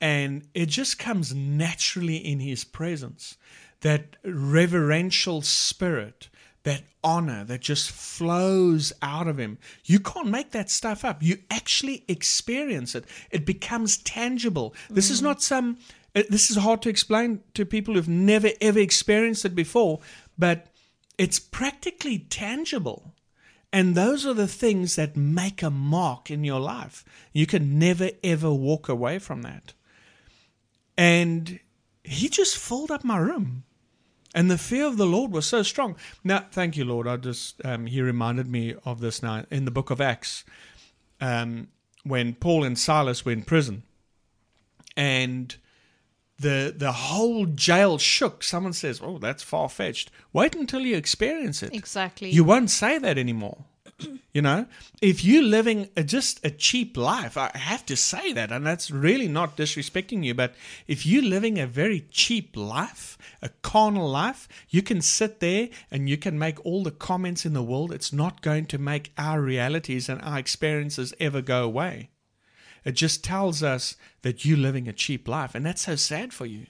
And 0.00 0.46
it 0.54 0.66
just 0.66 0.98
comes 0.98 1.34
naturally 1.34 2.16
in 2.16 2.40
His 2.40 2.62
presence. 2.64 3.36
That 3.80 4.16
reverential 4.24 5.42
spirit, 5.42 6.28
that 6.62 6.82
honor 7.02 7.44
that 7.44 7.62
just 7.62 7.90
flows 7.90 8.92
out 9.00 9.26
of 9.26 9.38
Him. 9.38 9.58
You 9.84 9.98
can't 10.00 10.28
make 10.28 10.50
that 10.50 10.70
stuff 10.70 11.04
up. 11.04 11.22
You 11.22 11.38
actually 11.50 12.04
experience 12.06 12.94
it, 12.94 13.06
it 13.30 13.46
becomes 13.46 13.96
tangible. 13.96 14.74
This 14.90 15.10
is 15.10 15.22
not 15.22 15.42
some. 15.42 15.78
uh, 16.14 16.22
This 16.28 16.50
is 16.50 16.56
hard 16.58 16.82
to 16.82 16.90
explain 16.90 17.40
to 17.54 17.64
people 17.64 17.94
who've 17.94 18.08
never 18.08 18.50
ever 18.60 18.78
experienced 18.78 19.44
it 19.46 19.54
before, 19.54 20.00
but 20.38 20.66
it's 21.16 21.38
practically 21.38 22.18
tangible. 22.18 23.14
And 23.72 23.94
those 23.94 24.26
are 24.26 24.34
the 24.34 24.48
things 24.48 24.96
that 24.96 25.16
make 25.16 25.62
a 25.62 25.70
mark 25.70 26.30
in 26.30 26.42
your 26.42 26.60
life. 26.60 27.04
You 27.32 27.46
can 27.46 27.78
never 27.78 28.10
ever 28.24 28.52
walk 28.52 28.88
away 28.88 29.18
from 29.18 29.42
that. 29.42 29.74
And 30.96 31.60
he 32.02 32.28
just 32.28 32.56
filled 32.56 32.90
up 32.90 33.04
my 33.04 33.18
room. 33.18 33.64
And 34.34 34.50
the 34.50 34.58
fear 34.58 34.86
of 34.86 34.96
the 34.96 35.06
Lord 35.06 35.32
was 35.32 35.46
so 35.46 35.62
strong. 35.62 35.96
Now, 36.22 36.46
thank 36.50 36.76
you, 36.76 36.84
Lord. 36.84 37.08
I 37.08 37.16
just, 37.16 37.64
um, 37.64 37.86
he 37.86 38.00
reminded 38.00 38.46
me 38.46 38.74
of 38.84 39.00
this 39.00 39.22
now 39.22 39.44
in 39.50 39.64
the 39.64 39.72
book 39.72 39.90
of 39.90 40.00
Acts 40.00 40.44
um, 41.20 41.68
when 42.04 42.34
Paul 42.34 42.64
and 42.64 42.78
Silas 42.78 43.24
were 43.24 43.32
in 43.32 43.42
prison. 43.42 43.82
And 44.96 45.56
the 46.40 46.74
the 46.76 46.92
whole 46.92 47.46
jail 47.46 47.98
shook. 47.98 48.42
Someone 48.42 48.72
says, 48.72 49.00
"Oh, 49.02 49.18
that's 49.18 49.42
far 49.42 49.68
fetched." 49.68 50.10
Wait 50.32 50.54
until 50.54 50.80
you 50.80 50.96
experience 50.96 51.62
it. 51.62 51.74
Exactly. 51.74 52.30
You 52.30 52.44
won't 52.44 52.70
say 52.70 52.98
that 52.98 53.18
anymore. 53.18 53.64
you 54.32 54.40
know, 54.40 54.66
if 55.02 55.22
you're 55.22 55.42
living 55.42 55.90
a, 55.96 56.02
just 56.02 56.44
a 56.44 56.50
cheap 56.50 56.96
life, 56.96 57.36
I 57.36 57.50
have 57.54 57.84
to 57.86 57.96
say 57.96 58.32
that, 58.32 58.50
and 58.50 58.66
that's 58.66 58.90
really 58.90 59.28
not 59.28 59.56
disrespecting 59.56 60.24
you. 60.24 60.34
But 60.34 60.54
if 60.86 61.04
you're 61.04 61.22
living 61.22 61.58
a 61.58 61.66
very 61.66 62.06
cheap 62.10 62.56
life, 62.56 63.18
a 63.42 63.50
carnal 63.62 64.08
life, 64.08 64.48
you 64.70 64.82
can 64.82 65.02
sit 65.02 65.40
there 65.40 65.68
and 65.90 66.08
you 66.08 66.16
can 66.16 66.38
make 66.38 66.64
all 66.64 66.82
the 66.82 66.90
comments 66.90 67.44
in 67.44 67.52
the 67.52 67.62
world. 67.62 67.92
It's 67.92 68.12
not 68.12 68.40
going 68.40 68.66
to 68.66 68.78
make 68.78 69.12
our 69.18 69.42
realities 69.42 70.08
and 70.08 70.22
our 70.22 70.38
experiences 70.38 71.12
ever 71.20 71.42
go 71.42 71.64
away. 71.64 72.10
It 72.84 72.92
just 72.92 73.22
tells 73.22 73.62
us 73.62 73.96
that 74.22 74.44
you're 74.44 74.58
living 74.58 74.88
a 74.88 74.92
cheap 74.92 75.28
life. 75.28 75.54
And 75.54 75.64
that's 75.64 75.82
so 75.82 75.96
sad 75.96 76.32
for 76.32 76.46
you 76.46 76.66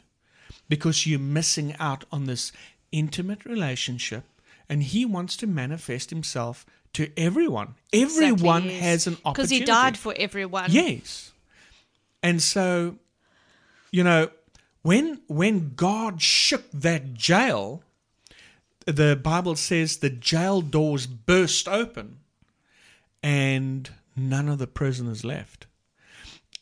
because 0.68 1.06
you're 1.06 1.18
missing 1.18 1.74
out 1.78 2.04
on 2.10 2.26
this 2.26 2.52
intimate 2.92 3.44
relationship. 3.44 4.24
And 4.68 4.82
He 4.82 5.04
wants 5.04 5.36
to 5.38 5.46
manifest 5.46 6.10
Himself 6.10 6.66
to 6.94 7.10
everyone. 7.16 7.74
Everyone 7.92 8.64
Exactly, 8.64 8.72
yes. 8.74 8.82
has 8.82 9.06
an 9.06 9.16
opportunity. 9.24 9.32
Because 9.32 9.50
he 9.50 9.64
died 9.64 9.96
for 9.96 10.14
everyone. 10.16 10.70
Yes. 10.70 11.32
And 12.22 12.42
so, 12.42 12.96
you 13.90 14.04
know, 14.04 14.30
when 14.82 15.20
when 15.26 15.74
God 15.74 16.20
shook 16.22 16.70
that 16.72 17.14
jail, 17.14 17.82
the 18.86 19.18
Bible 19.20 19.56
says 19.56 19.98
the 19.98 20.10
jail 20.10 20.60
doors 20.60 21.06
burst 21.06 21.68
open 21.68 22.18
and 23.22 23.90
none 24.16 24.48
of 24.48 24.58
the 24.58 24.66
prisoners 24.66 25.24
left. 25.24 25.66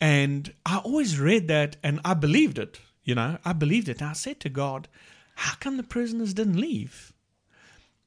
And 0.01 0.53
I 0.65 0.77
always 0.77 1.19
read 1.19 1.47
that 1.49 1.75
and 1.83 1.99
I 2.05 2.13
believed 2.13 2.57
it, 2.57 2.79
you 3.03 3.15
know, 3.15 3.37
I 3.43 3.53
believed 3.53 3.89
it. 3.89 4.01
And 4.01 4.09
I 4.09 4.13
said 4.13 4.39
to 4.41 4.49
God, 4.49 4.87
how 5.35 5.55
come 5.59 5.77
the 5.77 5.83
prisoners 5.83 6.33
didn't 6.33 6.59
leave? 6.59 7.13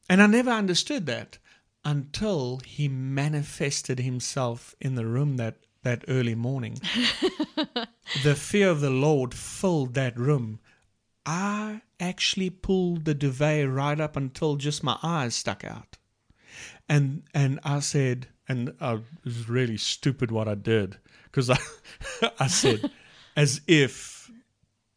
And 0.09 0.23
I 0.23 0.27
never 0.27 0.51
understood 0.51 1.07
that 1.07 1.39
until 1.85 2.61
he 2.65 2.89
manifested 2.89 3.99
himself 4.01 4.75
in 4.81 4.95
the 4.95 5.07
room 5.07 5.37
that, 5.37 5.57
that 5.83 6.05
early 6.09 6.35
morning. 6.35 6.79
the 8.23 8.35
fear 8.35 8.69
of 8.69 8.81
the 8.81 8.91
Lord 8.91 9.35
filled 9.35 9.95
that 9.95 10.19
room. 10.19 10.61
I 11.27 11.83
actually 12.01 12.51
pulled 12.51 13.05
the 13.05 13.15
duvet 13.15 13.69
right 13.69 14.01
up 14.01 14.17
until 14.17 14.57
just 14.57 14.83
my 14.83 14.99
eyes 15.03 15.35
stuck 15.35 15.65
out. 15.65 15.99
And 16.89 17.23
and 17.33 17.61
I 17.65 17.81
said, 17.81 18.29
and 18.49 18.75
I, 18.81 18.95
it 18.95 19.03
was 19.25 19.49
really 19.49 19.77
stupid 19.77 20.31
what 20.31 20.49
I 20.49 20.55
did 20.55 20.99
because 21.33 21.51
I, 21.51 21.59
I 22.39 22.47
said, 22.47 22.91
as 23.37 23.61
if, 23.67 24.31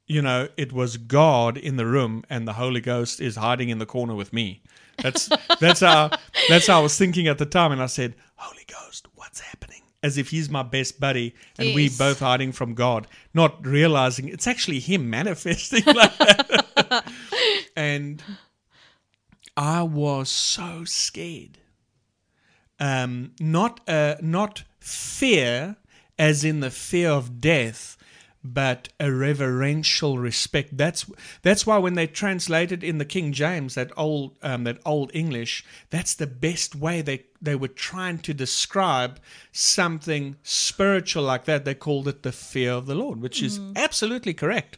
you 0.05 0.21
know, 0.21 0.49
it 0.57 0.71
was 0.71 0.97
God 0.97 1.57
in 1.57 1.77
the 1.77 1.85
room 1.87 2.23
and 2.29 2.47
the 2.47 2.53
Holy 2.53 2.81
Ghost 2.81 3.19
is 3.19 3.37
hiding 3.37 3.69
in 3.69 3.79
the 3.79 3.85
corner 3.87 4.13
with 4.13 4.31
me. 4.33 4.61
That's 5.01 5.29
that's 5.59 5.79
how 5.79 6.11
that's 6.47 6.67
how 6.67 6.79
I 6.79 6.83
was 6.83 6.97
thinking 6.97 7.27
at 7.27 7.37
the 7.37 7.45
time, 7.45 7.71
and 7.71 7.81
I 7.81 7.87
said, 7.87 8.15
Holy 8.35 8.63
Ghost, 8.67 9.07
what's 9.15 9.39
happening? 9.39 9.81
As 10.03 10.17
if 10.17 10.29
he's 10.29 10.49
my 10.49 10.61
best 10.63 10.99
buddy, 10.99 11.33
and 11.57 11.73
we 11.73 11.83
Yes. 11.83 11.97
both 11.97 12.19
hiding 12.19 12.51
from 12.51 12.75
God, 12.75 13.07
not 13.33 13.65
realizing 13.65 14.29
it's 14.29 14.45
actually 14.47 14.79
him 14.79 15.09
manifesting 15.09 15.83
like 15.93 16.15
that. 16.19 17.05
and 17.75 18.23
I 19.57 19.81
was 19.83 20.29
so 20.29 20.83
scared. 20.85 21.57
Um, 22.79 23.31
not 23.39 23.79
uh, 23.87 24.15
not 24.21 24.63
fear, 24.79 25.75
as 26.17 26.43
in 26.43 26.59
the 26.59 26.71
fear 26.71 27.09
of 27.09 27.41
death, 27.41 27.97
but 28.45 28.89
a 28.99 29.11
reverential 29.11 30.19
respect. 30.19 30.77
That's 30.77 31.05
that's 31.41 31.65
why 31.65 31.77
when 31.77 31.95
they 31.95 32.07
translated 32.07 32.83
in 32.83 32.99
the 32.99 33.05
King 33.05 33.33
James 33.33 33.73
that 33.75 33.91
old 33.97 34.37
um, 34.43 34.65
that 34.65 34.79
old 34.85 35.11
English, 35.13 35.65
that's 35.89 36.13
the 36.13 36.27
best 36.27 36.75
way 36.75 37.01
they 37.01 37.25
they 37.41 37.55
were 37.55 37.67
trying 37.67 38.19
to 38.19 38.33
describe 38.33 39.19
something 39.51 40.35
spiritual 40.43 41.23
like 41.23 41.45
that. 41.45 41.65
They 41.65 41.73
called 41.73 42.07
it 42.07 42.23
the 42.23 42.31
fear 42.31 42.71
of 42.71 42.85
the 42.85 42.95
Lord, 42.95 43.19
which 43.21 43.41
is 43.41 43.59
absolutely 43.75 44.33
correct. 44.33 44.77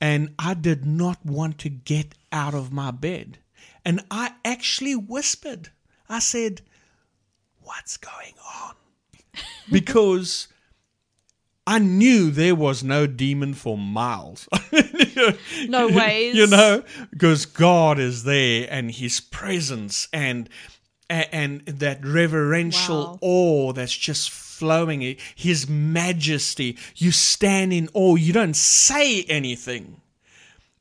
And 0.00 0.34
I 0.38 0.54
did 0.54 0.84
not 0.84 1.24
want 1.24 1.58
to 1.58 1.70
get 1.70 2.14
out 2.30 2.54
of 2.54 2.72
my 2.72 2.90
bed, 2.90 3.38
and 3.84 4.04
I 4.10 4.34
actually 4.44 4.94
whispered. 4.94 5.70
I 6.08 6.20
said, 6.20 6.62
"What's 7.60 7.96
going 7.96 8.34
on?" 8.62 8.74
because. 9.70 10.48
I 11.68 11.80
knew 11.80 12.30
there 12.30 12.54
was 12.54 12.84
no 12.84 13.08
demon 13.08 13.52
for 13.52 13.76
miles. 13.76 14.48
No 15.68 15.88
ways. 15.88 16.36
You 16.36 16.46
know, 16.46 16.84
because 17.10 17.44
God 17.46 17.98
is 17.98 18.22
there 18.22 18.68
and 18.70 18.90
his 18.90 19.18
presence 19.20 20.08
and 20.12 20.48
and, 21.08 21.60
that 21.66 22.04
reverential 22.04 22.96
Wow. 22.96 23.18
awe 23.20 23.72
that's 23.72 23.96
just 23.96 24.30
flowing, 24.30 25.16
his 25.34 25.68
majesty. 25.68 26.76
You 26.96 27.12
stand 27.12 27.72
in 27.72 27.88
awe. 27.94 28.16
You 28.16 28.32
don't 28.32 28.56
say 28.56 29.22
anything. 29.24 30.00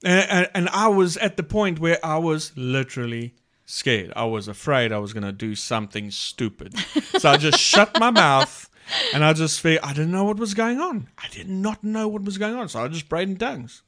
And, 0.03 0.49
and 0.53 0.69
I 0.69 0.87
was 0.87 1.17
at 1.17 1.37
the 1.37 1.43
point 1.43 1.79
where 1.79 2.03
I 2.03 2.17
was 2.17 2.51
literally 2.55 3.33
scared. 3.65 4.13
I 4.15 4.25
was 4.25 4.47
afraid 4.47 4.91
I 4.91 4.99
was 4.99 5.13
going 5.13 5.23
to 5.23 5.31
do 5.31 5.55
something 5.55 6.11
stupid. 6.11 6.75
So 7.19 7.29
I 7.29 7.37
just 7.37 7.59
shut 7.59 7.99
my 7.99 8.11
mouth 8.11 8.69
and 9.13 9.23
I 9.23 9.33
just 9.33 9.59
feel 9.61 9.79
I 9.83 9.93
didn't 9.93 10.11
know 10.11 10.23
what 10.23 10.37
was 10.37 10.53
going 10.53 10.79
on. 10.79 11.07
I 11.17 11.27
did 11.29 11.49
not 11.49 11.83
know 11.83 12.07
what 12.07 12.23
was 12.23 12.37
going 12.37 12.55
on. 12.55 12.69
So 12.69 12.83
I 12.83 12.87
just 12.87 13.09
prayed 13.09 13.29
in 13.29 13.37
tongues, 13.37 13.81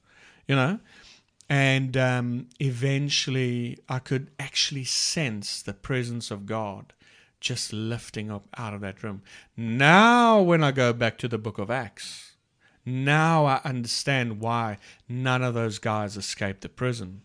you 0.47 0.55
know. 0.55 0.79
And 1.49 1.95
um, 1.95 2.47
eventually 2.59 3.77
I 3.87 3.99
could 3.99 4.31
actually 4.39 4.83
sense 4.83 5.61
the 5.61 5.73
presence 5.73 6.31
of 6.31 6.45
God 6.45 6.93
just 7.39 7.71
lifting 7.71 8.31
up 8.31 8.47
out 8.57 8.73
of 8.73 8.81
that 8.81 9.03
room. 9.03 9.21
Now, 9.55 10.41
when 10.41 10.63
I 10.63 10.71
go 10.71 10.91
back 10.91 11.17
to 11.19 11.27
the 11.27 11.37
book 11.37 11.57
of 11.57 11.69
Acts, 11.69 12.33
now 12.85 13.45
I 13.45 13.61
understand 13.63 14.39
why 14.39 14.77
none 15.07 15.43
of 15.43 15.53
those 15.53 15.77
guys 15.77 16.17
escaped 16.17 16.61
the 16.61 16.69
prison. 16.69 17.21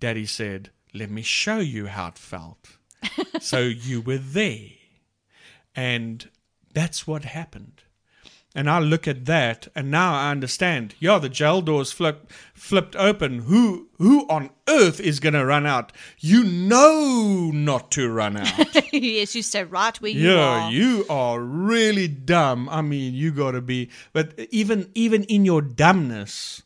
Daddy 0.00 0.26
said, 0.26 0.70
Let 0.94 1.10
me 1.10 1.22
show 1.22 1.58
you 1.58 1.86
how 1.86 2.08
it 2.08 2.18
felt. 2.18 2.76
so 3.40 3.60
you 3.60 4.00
were 4.00 4.18
there. 4.18 4.68
And 5.74 6.28
that's 6.72 7.06
what 7.06 7.24
happened. 7.24 7.82
And 8.54 8.68
I 8.68 8.80
look 8.80 9.08
at 9.08 9.24
that, 9.24 9.68
and 9.74 9.90
now 9.90 10.14
I 10.14 10.30
understand. 10.30 10.94
Yeah, 10.98 11.18
the 11.18 11.30
jail 11.30 11.62
doors 11.62 11.90
flip, 11.90 12.30
flipped 12.52 12.94
open. 12.96 13.40
Who 13.40 13.88
who 13.96 14.28
on 14.28 14.50
earth 14.68 15.00
is 15.00 15.20
going 15.20 15.32
to 15.32 15.46
run 15.46 15.64
out? 15.64 15.90
You 16.18 16.44
know 16.44 17.50
not 17.54 17.90
to 17.92 18.10
run 18.10 18.36
out. 18.36 18.92
yes, 18.92 19.34
you 19.34 19.42
stay 19.42 19.64
right 19.64 19.98
where 20.02 20.10
you 20.10 20.32
yeah, 20.32 20.66
are. 20.66 20.70
you 20.70 21.06
are 21.08 21.40
really 21.40 22.08
dumb. 22.08 22.68
I 22.68 22.82
mean, 22.82 23.14
you 23.14 23.32
got 23.32 23.52
to 23.52 23.62
be. 23.62 23.88
But 24.12 24.38
even 24.50 24.90
even 24.94 25.24
in 25.24 25.46
your 25.46 25.62
dumbness, 25.62 26.62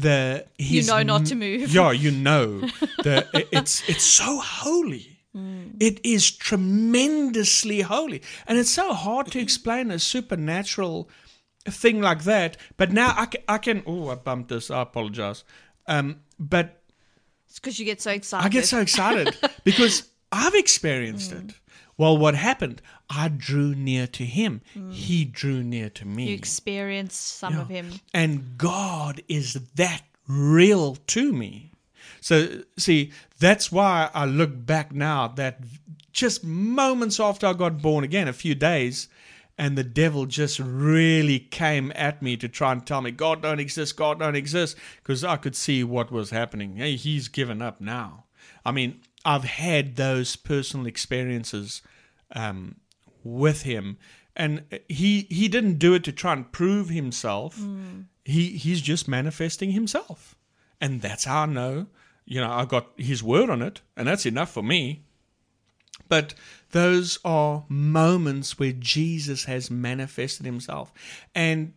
the 0.00 0.46
his 0.58 0.88
know 0.88 1.02
not 1.02 1.26
to 1.26 1.34
move. 1.34 1.72
Yeah, 1.72 1.92
you 1.92 2.10
know. 2.10 2.60
The 3.02 3.26
it- 3.32 3.48
it's 3.52 3.88
it's 3.88 4.04
so 4.04 4.38
holy. 4.38 5.18
Mm. 5.34 5.76
It 5.80 6.00
is 6.04 6.30
tremendously 6.30 7.82
holy, 7.82 8.22
and 8.46 8.58
it's 8.58 8.70
so 8.70 8.92
hard 8.92 9.26
to 9.26 9.32
mm-hmm. 9.32 9.42
explain 9.42 9.90
a 9.90 9.98
supernatural 9.98 11.08
thing 11.64 12.00
like 12.00 12.24
that. 12.24 12.56
But 12.76 12.92
now 12.92 13.14
I 13.16 13.26
can. 13.26 13.42
I 13.48 13.58
can 13.58 13.82
oh, 13.86 14.08
I 14.08 14.16
bumped 14.16 14.48
this. 14.48 14.70
I 14.70 14.82
apologize. 14.82 15.44
Um, 15.86 16.20
but 16.38 16.82
It's 17.48 17.58
because 17.58 17.78
you 17.78 17.84
get 17.84 18.00
so 18.00 18.10
excited. 18.10 18.44
I 18.44 18.48
get 18.48 18.66
so 18.66 18.80
excited 18.80 19.36
because 19.64 20.08
I've 20.32 20.54
experienced 20.54 21.32
mm. 21.32 21.48
it. 21.48 21.54
Well, 22.00 22.16
what 22.16 22.34
happened? 22.34 22.80
I 23.10 23.28
drew 23.28 23.74
near 23.74 24.06
to 24.06 24.24
him. 24.24 24.62
He 24.90 25.26
drew 25.26 25.62
near 25.62 25.90
to 25.90 26.06
me. 26.06 26.28
you 26.28 26.34
experience 26.34 27.14
some 27.14 27.58
of 27.58 27.68
him. 27.68 28.00
And 28.14 28.56
God 28.56 29.22
is 29.28 29.52
that 29.74 30.00
real 30.26 30.96
to 31.08 31.30
me. 31.30 31.72
So, 32.22 32.62
see, 32.78 33.12
that's 33.38 33.70
why 33.70 34.08
I 34.14 34.24
look 34.24 34.64
back 34.64 34.94
now 34.94 35.28
that 35.28 35.60
just 36.10 36.42
moments 36.42 37.20
after 37.20 37.46
I 37.46 37.52
got 37.52 37.82
born 37.82 38.02
again, 38.02 38.28
a 38.28 38.32
few 38.32 38.54
days, 38.54 39.08
and 39.58 39.76
the 39.76 39.84
devil 39.84 40.24
just 40.24 40.58
really 40.58 41.38
came 41.38 41.92
at 41.94 42.22
me 42.22 42.34
to 42.38 42.48
try 42.48 42.72
and 42.72 42.86
tell 42.86 43.02
me, 43.02 43.10
God 43.10 43.42
don't 43.42 43.60
exist, 43.60 43.96
God 43.96 44.20
don't 44.20 44.36
exist, 44.36 44.74
because 45.02 45.22
I 45.22 45.36
could 45.36 45.54
see 45.54 45.84
what 45.84 46.10
was 46.10 46.30
happening. 46.30 46.76
Hey, 46.76 46.96
he's 46.96 47.28
given 47.28 47.60
up 47.60 47.78
now. 47.78 48.24
I 48.64 48.72
mean, 48.72 49.00
I've 49.24 49.44
had 49.44 49.96
those 49.96 50.36
personal 50.36 50.86
experiences 50.86 51.82
um, 52.34 52.76
with 53.22 53.62
him, 53.62 53.98
and 54.36 54.64
he 54.88 55.22
he 55.30 55.48
didn't 55.48 55.78
do 55.78 55.94
it 55.94 56.04
to 56.04 56.12
try 56.12 56.32
and 56.32 56.50
prove 56.50 56.88
himself. 56.88 57.60
He 58.24 58.50
he's 58.56 58.80
just 58.80 59.08
manifesting 59.08 59.72
himself, 59.72 60.36
and 60.80 61.02
that's 61.02 61.24
how 61.24 61.42
I 61.42 61.46
know. 61.46 61.86
You 62.24 62.40
know, 62.40 62.50
I 62.50 62.64
got 62.64 62.88
his 62.96 63.22
word 63.22 63.50
on 63.50 63.60
it, 63.62 63.80
and 63.96 64.06
that's 64.06 64.26
enough 64.26 64.50
for 64.50 64.62
me. 64.62 65.04
But 66.08 66.34
those 66.72 67.18
are 67.24 67.64
moments 67.68 68.58
where 68.58 68.72
Jesus 68.72 69.44
has 69.44 69.70
manifested 69.70 70.46
himself. 70.46 70.92
And 71.34 71.74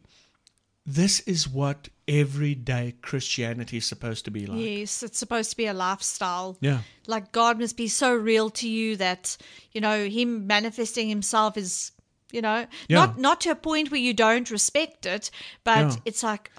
this 0.86 1.20
is 1.22 1.48
what 1.48 1.90
everyday 2.08 2.94
Christianity 3.02 3.78
is 3.78 3.86
supposed 3.86 4.26
to 4.26 4.32
be 4.32 4.46
like. 4.46 4.60
Yes, 4.60 5.04
it's 5.04 5.18
supposed 5.18 5.50
to 5.52 5.58
be 5.58 5.66
a 5.68 5.74
lifestyle. 5.74 6.58
Yeah. 6.62 6.80
Like 7.08 7.32
God 7.32 7.60
must 7.60 7.78
be 7.78 7.88
so 7.88 8.14
real 8.14 8.50
to 8.52 8.68
you 8.68 8.96
that, 8.98 9.38
you 9.72 9.82
know, 9.82 10.08
him 10.08 10.48
manifesting 10.48 11.08
himself 11.10 11.58
is, 11.58 11.92
you 12.32 12.42
know, 12.42 12.66
Yeah. 12.88 12.98
not 12.98 13.18
not 13.18 13.42
to 13.42 13.52
a 13.52 13.56
point 13.56 13.92
where 13.92 14.00
you 14.02 14.14
don't 14.14 14.50
respect 14.52 15.06
it, 15.06 15.32
but 15.64 15.78
Yeah. 15.92 15.96
it's 16.06 16.24
like 16.24 16.52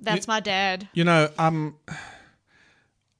that's 0.00 0.26
my 0.26 0.40
dad. 0.40 0.88
You 0.94 1.04
know, 1.04 1.30
I'm, 1.38 1.76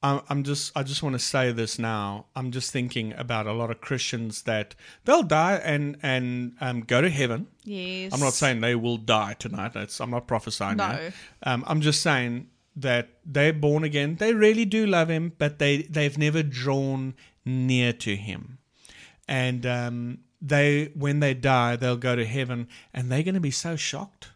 I'm, 0.03 0.21
I'm 0.29 0.43
just, 0.43 0.75
I 0.75 0.83
just 0.83 1.01
want 1.01 1.13
to 1.13 1.19
say 1.19 1.51
this 1.53 1.79
now. 1.79 2.25
I'm 2.35 2.51
just 2.51 2.71
thinking 2.71 3.13
about 3.17 3.47
a 3.47 3.53
lot 3.53 3.71
of 3.71 3.79
Christians 3.79 4.41
that 4.43 4.75
they'll 5.05 5.23
die 5.23 5.55
and 5.63 5.97
and 6.03 6.55
um, 6.59 6.81
go 6.81 7.01
to 7.01 7.09
heaven. 7.09 7.47
Yes. 7.63 8.13
I'm 8.13 8.19
not 8.19 8.33
saying 8.33 8.59
they 8.59 8.75
will 8.75 8.97
die 8.97 9.33
tonight. 9.39 9.73
That's, 9.73 10.01
I'm 10.01 10.11
not 10.11 10.27
prophesying 10.27 10.77
No. 10.77 11.11
Um, 11.43 11.63
I'm 11.65 11.79
just 11.79 12.01
saying 12.01 12.49
that 12.75 13.09
they're 13.25 13.53
born 13.53 13.83
again. 13.83 14.17
They 14.17 14.33
really 14.33 14.65
do 14.65 14.85
love 14.85 15.09
him, 15.09 15.31
but 15.37 15.59
they 15.59 15.83
they've 15.83 16.17
never 16.17 16.43
drawn 16.43 17.13
near 17.45 17.93
to 17.93 18.15
him, 18.15 18.57
and 19.27 19.65
um, 19.65 20.19
they 20.41 20.91
when 20.95 21.19
they 21.21 21.33
die, 21.33 21.75
they'll 21.77 21.97
go 21.97 22.15
to 22.15 22.25
heaven, 22.25 22.67
and 22.93 23.11
they're 23.11 23.23
going 23.23 23.35
to 23.35 23.39
be 23.41 23.51
so 23.51 23.75
shocked. 23.75 24.31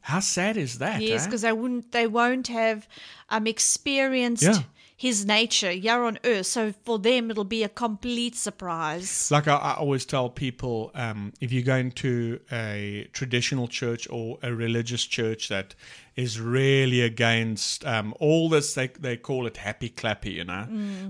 How 0.00 0.20
sad 0.20 0.56
is 0.56 0.78
that? 0.78 1.02
Yes, 1.02 1.22
eh? 1.22 1.26
because 1.26 1.42
they 1.42 1.52
wouldn't 1.52 1.92
they 1.92 2.06
won't 2.06 2.48
have 2.48 2.88
um 3.28 3.46
experienced 3.46 4.42
Yeah. 4.42 4.62
His 4.96 5.26
nature 5.26 5.70
You're 5.70 6.04
on 6.06 6.18
earth. 6.24 6.46
So 6.46 6.72
for 6.84 6.98
them 6.98 7.30
it'll 7.30 7.44
be 7.44 7.62
a 7.62 7.68
complete 7.68 8.34
surprise. 8.34 9.30
Like 9.30 9.46
I, 9.46 9.56
I 9.56 9.74
always 9.74 10.06
tell 10.06 10.30
people, 10.30 10.90
um, 10.94 11.32
if 11.40 11.52
you're 11.52 11.62
going 11.62 11.92
to 11.92 12.40
a 12.50 13.08
traditional 13.12 13.68
church 13.68 14.08
or 14.10 14.38
a 14.42 14.54
religious 14.54 15.04
church 15.04 15.48
that 15.48 15.74
is 16.16 16.40
really 16.40 17.02
against 17.02 17.84
um, 17.84 18.14
all 18.20 18.48
this, 18.48 18.72
they, 18.72 18.86
they 18.88 19.18
call 19.18 19.46
it 19.46 19.58
happy 19.58 19.90
clappy, 19.90 20.32
you 20.32 20.44
know. 20.44 20.62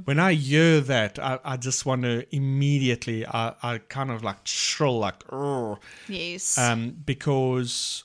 When 0.04 0.18
I 0.18 0.32
hear 0.32 0.80
that, 0.80 1.20
I, 1.20 1.38
I 1.44 1.56
just 1.56 1.86
want 1.86 2.02
to 2.02 2.26
immediately, 2.34 3.24
I, 3.24 3.54
I 3.62 3.78
kind 3.78 4.10
of 4.10 4.24
like 4.24 4.38
shrill, 4.44 4.98
like, 4.98 5.22
Yes. 6.08 6.58
um, 6.58 6.96
because 7.06 8.02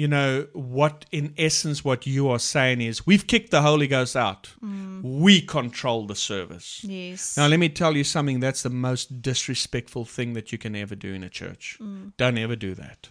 you 0.00 0.08
know 0.08 0.46
what 0.54 1.04
in 1.12 1.34
essence 1.36 1.84
what 1.84 2.06
you 2.06 2.28
are 2.28 2.38
saying 2.38 2.80
is 2.80 3.06
we've 3.06 3.26
kicked 3.26 3.50
the 3.50 3.62
holy 3.62 3.86
ghost 3.86 4.16
out 4.16 4.48
mm. 4.64 5.02
we 5.02 5.40
control 5.40 6.06
the 6.06 6.14
service 6.14 6.82
yes. 6.84 7.36
now, 7.36 7.46
let 7.46 7.60
me 7.60 7.68
tell 7.68 7.96
you 7.96 8.04
something 8.04 8.40
that's 8.40 8.62
the 8.62 8.70
most 8.70 9.22
disrespectful 9.22 10.04
thing 10.04 10.32
that 10.32 10.52
you 10.52 10.58
can 10.58 10.74
ever 10.74 10.94
do 10.94 11.12
in 11.12 11.22
a 11.22 11.28
church. 11.28 11.78
Mm. 11.80 12.12
Don't 12.16 12.38
ever 12.38 12.56
do 12.56 12.74
that. 12.74 13.08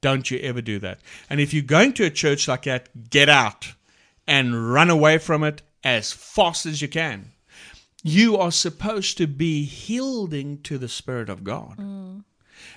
Don't 0.00 0.30
you 0.30 0.38
ever 0.38 0.62
do 0.62 0.78
that. 0.78 1.00
And 1.28 1.40
if 1.40 1.52
you're 1.52 1.62
going 1.62 1.92
to 1.94 2.04
a 2.04 2.10
church 2.10 2.48
like 2.48 2.62
that, 2.62 3.10
get 3.10 3.28
out 3.28 3.74
and 4.26 4.72
run 4.72 4.90
away 4.90 5.18
from 5.18 5.44
it 5.44 5.62
as 5.84 6.12
fast 6.12 6.66
as 6.66 6.80
you 6.80 6.88
can. 6.88 7.32
You 8.02 8.38
are 8.38 8.52
supposed 8.52 9.18
to 9.18 9.26
be 9.26 9.60
yielding 9.86 10.62
to 10.62 10.78
the 10.78 10.88
Spirit 10.88 11.28
of 11.28 11.44
God. 11.44 11.76
Mm. 11.76 12.24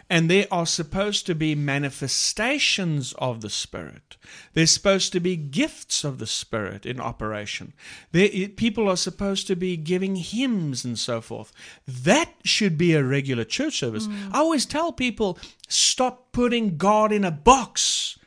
And 0.09 0.29
there 0.29 0.47
are 0.51 0.65
supposed 0.65 1.25
to 1.25 1.35
be 1.35 1.55
manifestations 1.55 3.13
of 3.17 3.41
the 3.41 3.49
Spirit. 3.49 4.17
There's 4.53 4.71
supposed 4.71 5.11
to 5.13 5.19
be 5.19 5.35
gifts 5.35 6.03
of 6.03 6.19
the 6.19 6.27
Spirit 6.27 6.85
in 6.85 6.99
operation. 6.99 7.73
There, 8.11 8.29
people 8.49 8.89
are 8.89 8.97
supposed 8.97 9.47
to 9.47 9.55
be 9.55 9.77
giving 9.77 10.15
hymns 10.15 10.85
and 10.85 10.97
so 10.97 11.21
forth. 11.21 11.51
That 11.87 12.33
should 12.43 12.77
be 12.77 12.93
a 12.93 13.03
regular 13.03 13.43
church 13.43 13.79
service. 13.79 14.05
Hmm. 14.05 14.29
I 14.33 14.39
always 14.39 14.65
tell 14.65 14.91
people 14.91 15.37
stop 15.67 16.31
putting 16.31 16.77
God 16.77 17.11
in 17.11 17.23
a 17.23 17.31
box. 17.31 18.19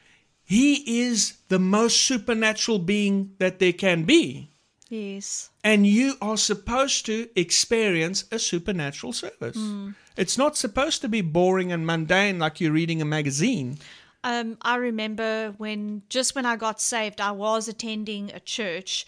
He 0.43 1.03
is 1.03 1.39
the 1.49 1.59
most 1.59 2.01
supernatural 2.03 2.79
being 2.79 3.33
that 3.39 3.59
there 3.59 3.73
can 3.73 4.05
be. 4.05 4.51
Yes. 4.89 5.51
And 5.65 5.87
you 5.87 6.15
are 6.21 6.37
supposed 6.37 7.07
to 7.07 7.29
experience 7.35 8.25
a 8.31 8.39
supernatural 8.39 9.13
service. 9.13 9.59
It's 10.17 10.39
not 10.39 10.57
supposed 10.57 11.03
to 11.03 11.09
be 11.09 11.21
boring 11.21 11.73
and 11.73 11.87
mundane 11.87 12.39
like 12.39 12.61
you're 12.61 12.73
reading 12.73 13.03
a 13.03 13.05
magazine. 13.05 13.79
Um, 14.25 14.57
I 14.63 14.77
remember 14.77 15.55
when 15.59 16.03
just 16.09 16.35
when 16.35 16.47
I 16.47 16.57
got 16.57 16.81
saved, 16.81 17.21
I 17.21 17.31
was 17.33 17.69
attending 17.69 18.33
a 18.33 18.41
church, 18.41 19.07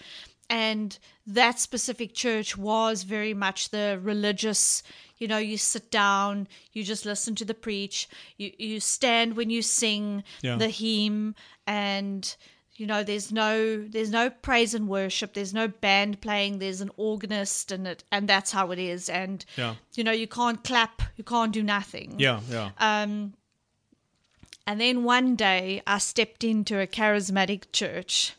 and 0.48 0.96
that 1.26 1.58
specific 1.58 2.14
church 2.14 2.56
was 2.56 3.02
very 3.02 3.34
much 3.34 3.70
the 3.70 3.98
religious. 4.02 4.82
You 5.16 5.26
know, 5.26 5.38
you 5.38 5.56
sit 5.58 5.90
down, 5.90 6.46
you 6.72 6.84
just 6.84 7.04
listen 7.04 7.34
to 7.36 7.44
the 7.44 7.54
preach, 7.54 8.08
you 8.36 8.52
you 8.58 8.78
stand 8.80 9.36
when 9.36 9.50
you 9.50 9.62
sing 9.62 10.22
Yeah. 10.42 10.56
the 10.56 10.68
hymn, 10.68 11.34
and 11.66 12.36
you 12.78 12.86
know 12.86 13.02
there's 13.02 13.30
no 13.32 13.82
there's 13.88 14.10
no 14.10 14.30
praise 14.30 14.72
and 14.72 14.88
worship 14.88 15.34
there's 15.34 15.52
no 15.52 15.66
band 15.68 16.20
playing 16.20 16.58
there's 16.60 16.80
an 16.80 16.90
organist 16.96 17.72
and 17.72 17.86
it 17.86 18.04
and 18.12 18.28
that's 18.28 18.52
how 18.52 18.70
it 18.70 18.78
is 18.78 19.08
and 19.08 19.44
Yeah. 19.56 19.74
you 19.94 20.04
know 20.04 20.12
you 20.12 20.28
can't 20.28 20.62
clap 20.64 21.02
you 21.16 21.24
can't 21.24 21.52
do 21.52 21.62
nothing 21.62 22.14
Yeah, 22.18 22.40
yeah. 22.48 22.70
um 22.78 23.34
and 24.66 24.80
then 24.80 25.02
one 25.04 25.34
day 25.36 25.82
i 25.86 25.98
stepped 25.98 26.44
into 26.44 26.78
a 26.80 26.86
charismatic 26.86 27.64
church 27.72 28.34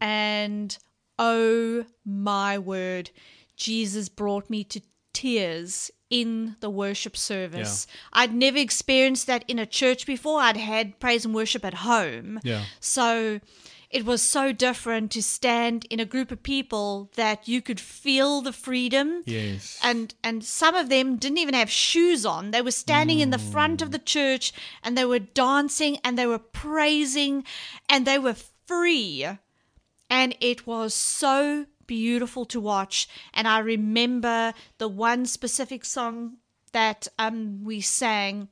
and 0.00 0.78
oh 1.18 1.84
my 2.04 2.58
word 2.58 3.10
jesus 3.56 4.08
brought 4.08 4.48
me 4.48 4.64
to 4.64 4.80
tears 5.12 5.90
in 6.10 6.56
the 6.60 6.68
worship 6.68 7.16
service. 7.16 7.86
I'd 8.12 8.34
never 8.34 8.58
experienced 8.58 9.26
that 9.28 9.44
in 9.48 9.58
a 9.58 9.66
church 9.66 10.06
before. 10.06 10.40
I'd 10.40 10.56
had 10.56 10.98
praise 10.98 11.24
and 11.24 11.34
worship 11.34 11.64
at 11.64 11.74
home. 11.74 12.40
Yeah. 12.42 12.64
so 12.80 13.40
it 13.90 14.04
was 14.04 14.22
so 14.22 14.52
different 14.52 15.10
to 15.10 15.22
stand 15.22 15.84
in 15.90 15.98
a 15.98 16.04
group 16.04 16.30
of 16.30 16.44
people 16.44 17.10
that 17.16 17.48
you 17.48 17.60
could 17.60 17.80
feel 17.80 18.40
the 18.40 18.52
freedom. 18.52 19.22
Yes. 19.26 19.80
and 19.82 20.14
and 20.22 20.44
some 20.44 20.76
of 20.76 20.88
them 20.88 21.16
didn't 21.16 21.38
even 21.38 21.54
have 21.54 21.70
shoes 21.70 22.24
on. 22.24 22.52
They 22.52 22.62
were 22.62 22.70
standing 22.70 23.18
in 23.18 23.30
the 23.30 23.36
mm. 23.36 23.52
front 23.52 23.82
of 23.82 23.90
the 23.90 23.98
church 23.98 24.52
and 24.84 24.96
they 24.96 25.04
were 25.04 25.18
dancing 25.18 25.98
and 26.04 26.16
they 26.16 26.26
were 26.26 26.38
praising 26.38 27.44
and 27.88 28.06
they 28.06 28.18
were 28.18 28.36
free. 28.66 29.26
And 30.08 30.36
it 30.40 30.66
was 30.66 30.94
so 30.94 31.66
beautiful 31.90 32.44
to 32.52 32.60
watch 32.72 32.96
and 33.34 33.46
i 33.56 33.58
remember 33.74 34.38
the 34.78 34.88
one 35.08 35.22
specific 35.26 35.82
song 35.84 36.14
that 36.72 37.00
um 37.18 37.64
we 37.64 37.80
sang 37.80 38.48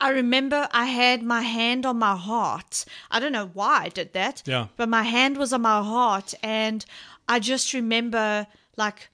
I 0.00 0.10
remember 0.10 0.68
I 0.72 0.86
had 0.86 1.22
my 1.22 1.42
hand 1.42 1.86
on 1.86 1.96
my 1.98 2.16
heart. 2.16 2.84
I 3.10 3.20
don't 3.20 3.32
know 3.38 3.50
why 3.54 3.84
I 3.84 3.88
did 3.88 4.12
that. 4.12 4.42
Yeah. 4.44 4.66
But 4.76 4.88
my 4.88 5.04
hand 5.04 5.36
was 5.38 5.52
on 5.52 5.62
my 5.62 5.80
heart 5.82 6.34
and 6.42 6.84
I 7.28 7.38
just 7.38 7.72
remember 7.72 8.46
like 8.76 9.08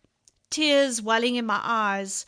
tears 0.50 1.00
welling 1.02 1.36
in 1.36 1.46
my 1.46 1.60
eyes. 1.62 2.26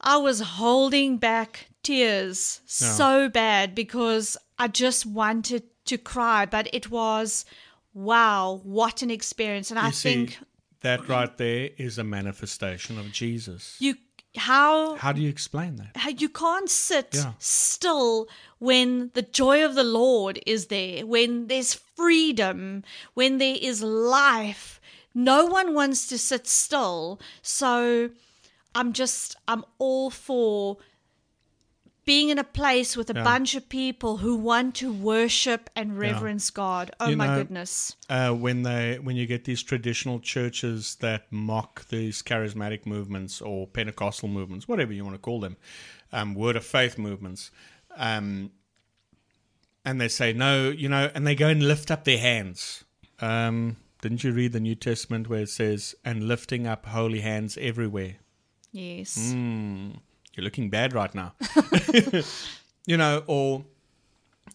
I 0.00 0.16
was 0.18 0.40
holding 0.40 1.16
back 1.16 1.68
tears 1.82 2.60
Yeah. 2.66 2.92
so 2.92 3.28
bad 3.28 3.74
because 3.74 4.36
I 4.58 4.66
just 4.68 5.06
wanted 5.06 5.62
to 5.86 5.96
cry, 5.96 6.44
but 6.46 6.68
it 6.74 6.90
was 6.90 7.44
wow, 7.94 8.60
what 8.64 9.02
an 9.02 9.10
experience. 9.10 9.70
And 9.70 9.78
I 9.78 9.90
see, 9.90 10.26
think 10.26 10.38
that 10.80 11.08
right 11.08 11.34
there 11.38 11.70
is 11.78 11.96
a 11.98 12.04
manifestation 12.04 12.98
of 12.98 13.10
Jesus. 13.12 13.76
you 13.80 13.94
how 14.36 14.96
How 14.96 15.12
do 15.12 15.22
you 15.22 15.28
explain 15.28 15.76
that? 15.76 15.96
how 15.96 16.10
you 16.10 16.28
can't 16.28 16.68
sit 16.68 17.10
Yeah. 17.14 17.34
still 17.38 18.28
when 18.58 19.10
the 19.14 19.22
joy 19.22 19.64
of 19.64 19.76
the 19.76 19.84
Lord 19.84 20.40
is 20.44 20.66
there, 20.66 21.06
when 21.06 21.46
there's 21.46 21.74
freedom, 21.74 22.82
when 23.14 23.38
there 23.38 23.56
is 23.60 23.80
life. 23.82 24.80
No 25.14 25.46
one 25.46 25.72
wants 25.74 26.08
to 26.08 26.18
sit 26.18 26.48
still. 26.48 27.20
So 27.42 28.10
I'm 28.74 28.92
just, 28.92 29.36
I'm 29.46 29.64
all 29.78 30.10
for 30.10 30.78
being 32.04 32.28
in 32.28 32.38
a 32.38 32.44
place 32.44 32.96
with 32.96 33.08
a 33.10 33.14
Yeah. 33.14 33.24
bunch 33.24 33.54
of 33.54 33.68
people 33.68 34.18
who 34.18 34.36
want 34.36 34.74
to 34.76 34.92
worship 34.92 35.70
and 35.74 35.98
reverence 35.98 36.50
God. 36.50 36.90
Oh 37.00 37.08
You 37.08 37.16
my 37.16 37.26
know- 37.26 37.36
goodness. 37.36 37.96
uh, 38.10 38.32
when 38.32 38.62
they 38.62 38.98
when 38.98 39.16
you 39.16 39.26
get 39.26 39.44
these 39.44 39.62
traditional 39.62 40.20
churches 40.20 40.96
that 41.00 41.30
mock 41.32 41.88
these 41.88 42.22
charismatic 42.22 42.84
movements 42.86 43.40
or 43.40 43.66
Pentecostal 43.66 44.28
movements, 44.28 44.68
whatever 44.68 44.92
you 44.92 45.04
want 45.04 45.14
to 45.14 45.20
call 45.20 45.40
them, 45.40 45.56
um, 46.12 46.34
word 46.34 46.56
of 46.56 46.64
faith 46.66 46.98
movements, 46.98 47.50
um, 47.96 48.50
and 49.84 50.00
they 50.00 50.08
say 50.08 50.32
no, 50.32 50.70
you 50.70 50.88
know, 50.88 51.10
and 51.14 51.26
they 51.26 51.34
go 51.34 51.48
and 51.48 51.62
lift 51.62 51.90
up 51.90 52.04
their 52.04 52.18
hands. 52.18 52.84
Um, 53.20 53.76
didn't 54.02 54.24
you 54.24 54.32
read 54.32 54.52
the 54.52 54.60
New 54.60 54.74
Testament 54.74 55.28
where 55.28 55.42
it 55.42 55.48
says 55.48 55.94
and 56.04 56.24
lifting 56.28 56.66
up 56.66 56.86
holy 56.86 57.20
hands 57.20 57.56
everywhere? 57.60 58.16
Yes. 58.72 59.16
Mm, 59.34 60.00
you're 60.34 60.44
looking 60.44 60.70
bad 60.70 60.92
right 60.92 61.14
now. 61.14 61.34
you 62.86 62.96
know, 62.96 63.22
or 63.26 63.64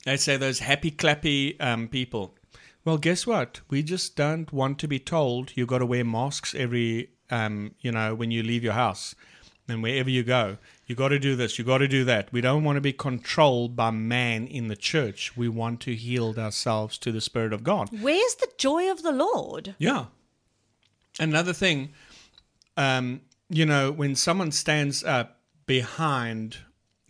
they 0.06 0.18
say 0.18 0.38
those 0.38 0.60
happy 0.60 0.92
clappy 0.92 1.56
um, 1.60 1.88
people. 1.88 2.36
Well, 2.86 2.98
guess 2.98 3.28
what? 3.28 3.62
We 3.70 3.84
just 3.84 4.16
don't 4.16 4.52
want 4.52 4.80
to 4.80 4.88
be 4.88 5.00
told 5.00 5.52
you've 5.56 5.68
got 5.68 5.80
to 5.80 5.86
wear 5.86 6.06
masks 6.06 6.56
every, 6.56 7.10
um, 7.30 7.76
you 7.80 7.92
know, 7.92 8.16
when 8.16 8.32
you 8.32 8.42
leave 8.42 8.64
your 8.64 8.74
house 8.74 9.16
and 9.68 9.84
wherever 9.84 10.10
you 10.10 10.24
go. 10.24 10.58
You 10.88 10.96
got 10.96 11.10
to 11.10 11.20
do 11.20 11.36
this. 11.36 11.60
You 11.60 11.66
got 11.66 11.80
to 11.80 11.88
do 11.88 12.04
that. 12.06 12.32
We 12.34 12.42
don't 12.42 12.64
want 12.64 12.78
to 12.78 12.82
be 12.82 12.94
controlled 12.94 13.76
by 13.76 13.92
man 13.92 14.48
in 14.48 14.68
the 14.68 14.76
church. 14.76 15.38
We 15.38 15.48
want 15.48 15.82
to 15.82 15.94
yield 15.94 16.40
ourselves 16.40 16.98
to 17.00 17.12
the 17.12 17.22
Spirit 17.22 17.54
of 17.54 17.64
God. 17.64 17.90
Where's 18.02 18.36
the 18.36 18.50
joy 18.58 18.90
of 18.90 19.04
the 19.04 19.12
Lord? 19.12 19.76
Yeah. 19.78 20.06
Another 21.20 21.54
thing, 21.54 21.90
um, 22.78 23.22
you 23.50 23.66
know, 23.66 23.92
when 23.92 24.16
someone 24.16 24.52
stands 24.52 25.04
up 25.04 25.39
behind 25.70 26.58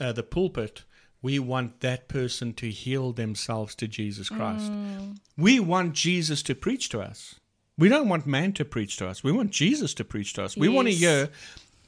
uh, 0.01 0.11
the 0.11 0.21
pulpit, 0.21 0.83
we 1.21 1.39
want 1.39 1.79
that 1.79 2.09
person 2.09 2.53
to 2.53 2.67
yield 2.67 3.15
themselves 3.15 3.73
to 3.73 3.87
Jesus 3.87 4.27
Christ. 4.27 4.69
We 5.37 5.61
want 5.61 5.93
Jesus 5.93 6.43
to 6.43 6.53
preach 6.53 6.89
to 6.89 6.99
us. 6.99 7.35
We 7.77 7.87
don't 7.87 8.09
want 8.09 8.27
man 8.27 8.51
to 8.53 8.65
preach 8.65 8.97
to 8.97 9.07
us. 9.07 9.23
We 9.23 9.31
want 9.31 9.51
Jesus 9.51 9.93
to 9.93 10.03
preach 10.03 10.33
to 10.33 10.43
us. 10.43 10.57
We 10.57 10.67
want 10.67 10.89
to 10.89 10.93
hear 10.93 11.29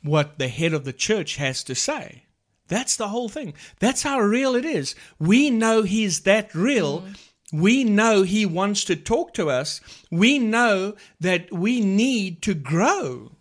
what 0.02 0.40
the 0.40 0.48
head 0.48 0.74
of 0.74 0.86
the 0.86 0.94
church 0.94 1.36
has 1.36 1.62
to 1.66 1.76
say. 1.76 2.24
That's 2.70 2.96
the 2.96 3.10
whole 3.10 3.28
thing. 3.28 3.54
That's 3.82 4.04
how 4.04 4.22
real 4.22 4.56
it 4.56 4.64
is. 4.64 4.96
We 5.20 5.50
know 5.50 5.84
he's 5.84 6.22
that 6.22 6.56
real. 6.56 7.04
We 7.52 7.84
know 7.84 8.24
he 8.24 8.46
wants 8.46 8.86
to 8.86 8.96
talk 8.96 9.34
to 9.34 9.50
us. 9.50 9.82
We 10.10 10.40
know 10.40 10.96
that 11.20 11.52
we 11.52 11.82
need 11.82 12.42
to 12.44 12.54
grow. 12.54 13.34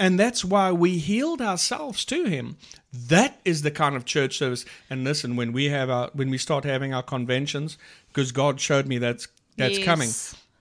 And 0.00 0.18
that's 0.18 0.42
why 0.44 0.72
we 0.72 0.96
healed 0.98 1.42
ourselves 1.42 2.06
to 2.06 2.24
him. 2.24 2.56
That 2.90 3.38
is 3.44 3.60
the 3.60 3.70
kind 3.70 3.94
of 3.94 4.06
church 4.06 4.38
service. 4.38 4.64
And 4.88 5.04
listen, 5.04 5.36
when 5.36 5.52
we 5.52 5.66
have 5.66 5.90
our 5.90 6.08
when 6.14 6.30
we 6.30 6.38
start 6.38 6.64
having 6.64 6.94
our 6.94 7.02
conventions, 7.02 7.76
because 8.08 8.32
God 8.32 8.58
showed 8.60 8.86
me 8.88 8.96
that's 8.98 9.28
that's 9.58 9.76
Yes. 9.78 9.84
coming. 9.84 10.10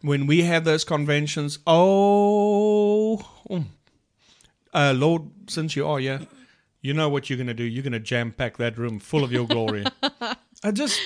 When 0.02 0.28
we 0.28 0.44
have 0.44 0.66
those 0.66 0.84
conventions, 0.84 1.60
oh, 1.66 3.18
mm, 3.50 3.66
uh, 4.74 4.94
Lord, 4.96 5.24
since 5.48 5.76
you 5.76 5.88
are 5.88 6.00
here, 6.00 6.22
you 6.82 6.94
know 6.94 7.10
what 7.10 7.30
you're 7.30 7.38
going 7.38 7.48
to 7.48 7.54
do. 7.54 7.64
You're 7.64 7.84
going 7.84 7.94
to 7.94 8.00
jam 8.00 8.32
pack 8.32 8.58
that 8.58 8.78
room 8.78 9.00
full 9.00 9.24
of 9.24 9.32
your 9.32 9.48
glory. 9.48 9.86
I 10.64 10.72
just, 10.72 11.00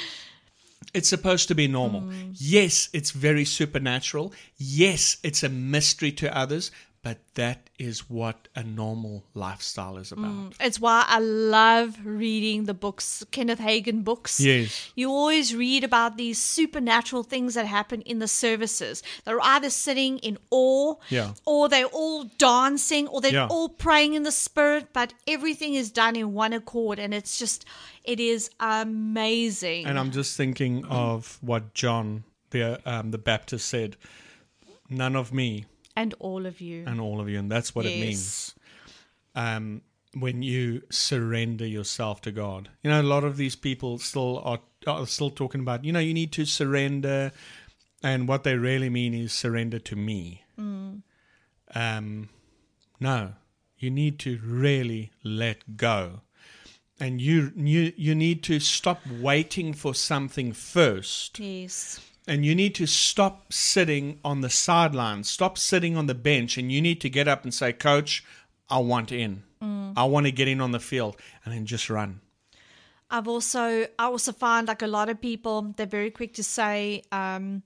it's 0.93 1.09
supposed 1.09 1.47
to 1.47 1.55
be 1.55 1.67
normal. 1.67 2.11
Yes, 2.33 2.89
it's 2.93 3.11
very 3.11 3.45
supernatural. 3.45 4.33
Yes, 4.57 5.17
it's 5.23 5.43
a 5.43 5.49
mystery 5.49 6.11
to 6.13 6.35
others, 6.37 6.71
but 7.03 7.19
that 7.35 7.69
is 7.77 8.09
what 8.09 8.47
a 8.55 8.63
normal 8.63 9.25
lifestyle 9.33 9.97
is 9.97 10.11
about. 10.13 10.53
It's 10.61 10.79
why 10.79 11.03
I 11.05 11.19
love 11.19 11.97
reading 12.05 12.63
the 12.63 12.73
books, 12.73 13.25
Kenneth 13.29 13.59
Hagin 13.59 14.05
books. 14.05 14.39
Yes. 14.39 14.89
You 14.95 15.09
always 15.11 15.53
read 15.53 15.83
about 15.83 16.15
these 16.15 16.41
supernatural 16.41 17.23
things 17.23 17.55
that 17.55 17.65
happen 17.65 18.01
in 18.03 18.19
the 18.19 18.27
services. 18.29 19.03
They're 19.25 19.41
either 19.41 19.69
sitting 19.69 20.17
in 20.19 20.37
awe, 20.49 20.95
Yeah. 21.09 21.33
or 21.45 21.67
they're 21.67 21.87
all 21.87 22.23
dancing, 22.37 23.09
or 23.09 23.19
they're 23.19 23.33
Yeah. 23.33 23.47
all 23.47 23.67
praying 23.67 24.13
in 24.13 24.23
the 24.23 24.31
spirit, 24.31 24.93
but 24.93 25.13
everything 25.27 25.73
is 25.73 25.91
done 25.91 26.15
in 26.15 26.33
one 26.33 26.53
accord. 26.53 26.99
And 26.99 27.13
it's 27.13 27.37
just, 27.37 27.65
it 28.05 28.21
is 28.21 28.49
amazing. 28.61 29.85
And 29.87 29.99
I'm 29.99 30.11
just 30.11 30.37
thinking 30.37 30.85
of 30.85 31.37
what 31.41 31.73
John, 31.73 32.23
the 32.51 32.79
um, 32.89 33.11
the 33.11 33.17
Baptist, 33.17 33.67
said: 33.67 33.97
"None 34.89 35.17
of 35.17 35.33
me 35.33 35.65
and 35.95 36.13
all 36.19 36.45
of 36.45 36.61
you. 36.61 36.83
and 36.85 36.99
all 36.99 37.19
of 37.19 37.29
you," 37.29 37.39
and 37.39 37.51
that's 37.51 37.75
what 37.75 37.85
it 37.85 37.95
means. 37.95 38.55
Um, 39.35 39.81
when 40.13 40.43
you 40.43 40.83
surrender 40.89 41.65
yourself 41.65 42.21
to 42.21 42.31
God, 42.31 42.69
you 42.83 42.89
know, 42.89 43.01
a 43.01 43.03
lot 43.03 43.23
of 43.23 43.37
these 43.37 43.55
people 43.55 43.97
still 43.97 44.39
are, 44.43 44.59
are 44.85 45.07
still 45.07 45.31
talking 45.31 45.61
about, 45.61 45.83
you 45.83 45.91
know, 45.91 45.99
you 45.99 46.13
need 46.13 46.31
to 46.33 46.45
surrender, 46.45 47.31
and 48.03 48.27
what 48.27 48.43
they 48.43 48.55
really 48.55 48.89
mean 48.89 49.13
is 49.13 49.33
surrender 49.33 49.79
to 49.79 49.95
me. 49.95 50.43
Um, 51.75 52.29
no, 52.99 53.33
you 53.77 53.89
need 53.89 54.19
to 54.19 54.39
really 54.43 55.11
let 55.23 55.77
go 55.77 56.21
and 56.99 57.19
you 57.19 57.51
you 57.55 57.91
you 57.97 58.15
need 58.15 58.43
to 58.43 58.59
stop 58.59 59.01
waiting 59.19 59.73
for 59.73 59.93
something 59.93 60.53
first 60.53 61.39
Yes. 61.39 61.99
And 62.27 62.45
you 62.45 62.55
need 62.55 62.73
to 62.75 62.85
stop 62.85 63.51
sitting 63.51 64.19
on 64.23 64.41
the 64.41 64.49
sidelines 64.49 65.29
stop 65.29 65.57
sitting 65.57 65.97
on 65.97 66.05
the 66.07 66.15
bench 66.15 66.57
and 66.57 66.71
you 66.71 66.81
need 66.81 66.99
to 67.01 67.09
get 67.09 67.27
up 67.27 67.43
and 67.43 67.53
say 67.53 67.71
coach 67.73 68.23
i 68.69 68.77
want 68.77 69.11
in 69.11 69.43
i 69.95 70.03
want 70.03 70.25
to 70.25 70.31
get 70.31 70.47
in 70.47 70.59
on 70.61 70.71
the 70.71 70.79
field 70.79 71.15
and 71.45 71.53
then 71.53 71.65
just 71.65 71.89
run 71.89 72.19
I've 73.11 73.27
also 73.27 73.85
I 73.99 74.05
also 74.05 74.31
find 74.31 74.67
like 74.67 74.81
a 74.81 74.87
lot 74.87 75.07
of 75.07 75.21
people 75.21 75.73
they're 75.77 75.85
very 75.85 76.09
quick 76.09 76.33
to 76.33 76.43
say, 76.43 77.03
um, 77.11 77.61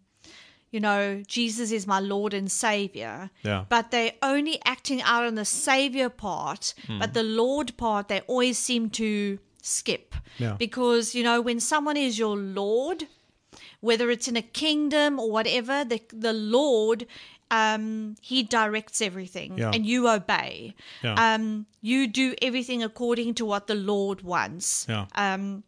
you 0.72 0.82
know, 0.82 1.24
Jesus 1.26 1.72
is 1.72 1.88
my 1.88 2.02
Lord 2.02 2.34
and 2.34 2.52
Savior. 2.52 3.30
Yeah. 3.44 3.64
But 3.70 3.92
they're 3.92 4.12
only 4.22 4.60
acting 4.66 5.02
out 5.04 5.24
on 5.24 5.36
the 5.36 5.46
Savior 5.46 6.10
part, 6.10 6.74
Hmm. 6.88 7.00
but 7.00 7.14
the 7.14 7.24
Lord 7.24 7.78
part 7.78 8.10
they 8.10 8.20
always 8.28 8.58
seem 8.58 8.90
to 9.02 9.40
skip. 9.62 10.16
Yeah. 10.38 10.58
Because, 10.60 11.16
you 11.16 11.24
know, 11.24 11.40
when 11.40 11.62
someone 11.62 11.96
is 11.96 12.20
your 12.20 12.36
Lord, 12.36 13.08
whether 13.80 14.10
it's 14.10 14.28
in 14.28 14.36
a 14.36 14.42
kingdom 14.42 15.20
or 15.20 15.30
whatever, 15.32 15.84
the 15.86 16.02
the 16.12 16.34
Lord 16.34 17.06
um 17.50 18.16
he 18.22 18.44
directs 18.44 19.02
everything 19.02 19.58
Yeah. 19.58 19.72
and 19.74 19.86
you 19.86 20.10
obey. 20.10 20.76
Yeah. 21.04 21.16
Um 21.36 21.66
you 21.82 22.08
do 22.08 22.36
everything 22.42 22.84
according 22.84 23.36
to 23.36 23.46
what 23.46 23.68
the 23.68 23.76
Lord 23.76 24.22
wants. 24.22 24.86
Yeah. 24.90 25.06
Um 25.16 25.64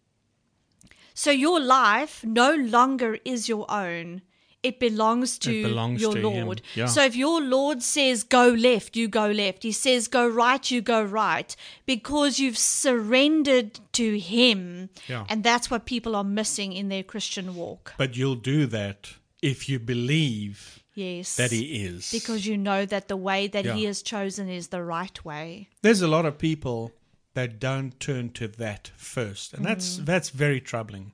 so 1.14 1.32
your 1.32 1.60
life 1.60 2.24
no 2.26 2.54
longer 2.56 3.18
is 3.26 3.48
your 3.50 3.66
own. 3.70 4.22
It 4.62 4.80
belongs 4.80 5.38
to 5.40 5.54
It 5.58 5.64
belongs 5.64 6.02
your 6.02 6.16
to. 6.16 6.22
Lord. 6.30 6.62
Yeah. 6.76 6.88
So 6.88 7.04
if 7.06 7.16
your 7.16 7.42
Lord 7.42 7.82
says 7.82 8.24
go 8.24 8.50
left, 8.50 8.98
you 8.98 9.08
go 9.08 9.28
left. 9.32 9.64
He 9.64 9.72
says 9.72 10.08
go 10.10 10.28
right, 10.28 10.70
you 10.70 10.82
go 10.82 11.02
right 11.02 11.56
because 11.86 12.40
you've 12.40 12.58
surrendered 12.58 13.80
to 13.94 14.20
him. 14.20 14.90
Yeah. 15.08 15.26
And 15.30 15.44
that's 15.44 15.72
what 15.72 15.86
people 15.86 16.16
are 16.16 16.26
missing 16.26 16.74
in 16.74 16.90
their 16.90 17.04
Christian 17.04 17.56
walk. 17.56 17.94
But 17.98 18.18
you'll 18.18 18.36
do 18.36 18.66
that 18.68 19.14
if 19.42 19.70
you 19.70 19.80
believe 19.80 20.84
Yes. 20.94 21.38
that 21.38 21.52
He 21.52 21.86
is. 21.86 22.12
because 22.12 22.46
you 22.46 22.58
know 22.58 22.86
that 22.86 23.08
the 23.08 23.16
way 23.16 23.48
that 23.48 23.66
he 23.66 23.86
has 23.86 24.02
chosen 24.02 24.50
is 24.50 24.68
the 24.68 24.84
right 24.84 25.24
way. 25.24 25.70
there's 25.82 26.02
a 26.02 26.08
lot 26.10 26.26
of 26.26 26.38
people 26.38 26.92
that 27.36 27.60
don't 27.60 27.98
turn 28.02 28.32
to 28.32 28.48
that 28.50 28.92
first, 28.98 29.54
and 29.54 29.64
that's 29.64 29.98
Mm. 30.00 30.06
that's 30.06 30.30
very 30.32 30.60
troubling. 30.60 31.14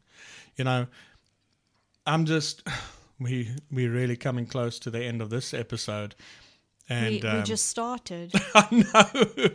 You 0.57 0.63
know, 0.63 0.87
I'm 2.07 2.25
just 2.25 2.63
we 3.19 3.49
we're 3.71 3.91
really 3.91 4.15
coming 4.17 4.45
close 4.45 4.79
to 4.79 4.89
the 4.91 5.03
end 5.03 5.21
of 5.21 5.29
this 5.29 5.53
episode, 5.53 6.15
and 6.89 7.21
we, 7.23 7.29
um, 7.29 7.43
just 7.43 7.67
started. 7.67 8.31
I 8.55 8.67
know. 8.93 9.49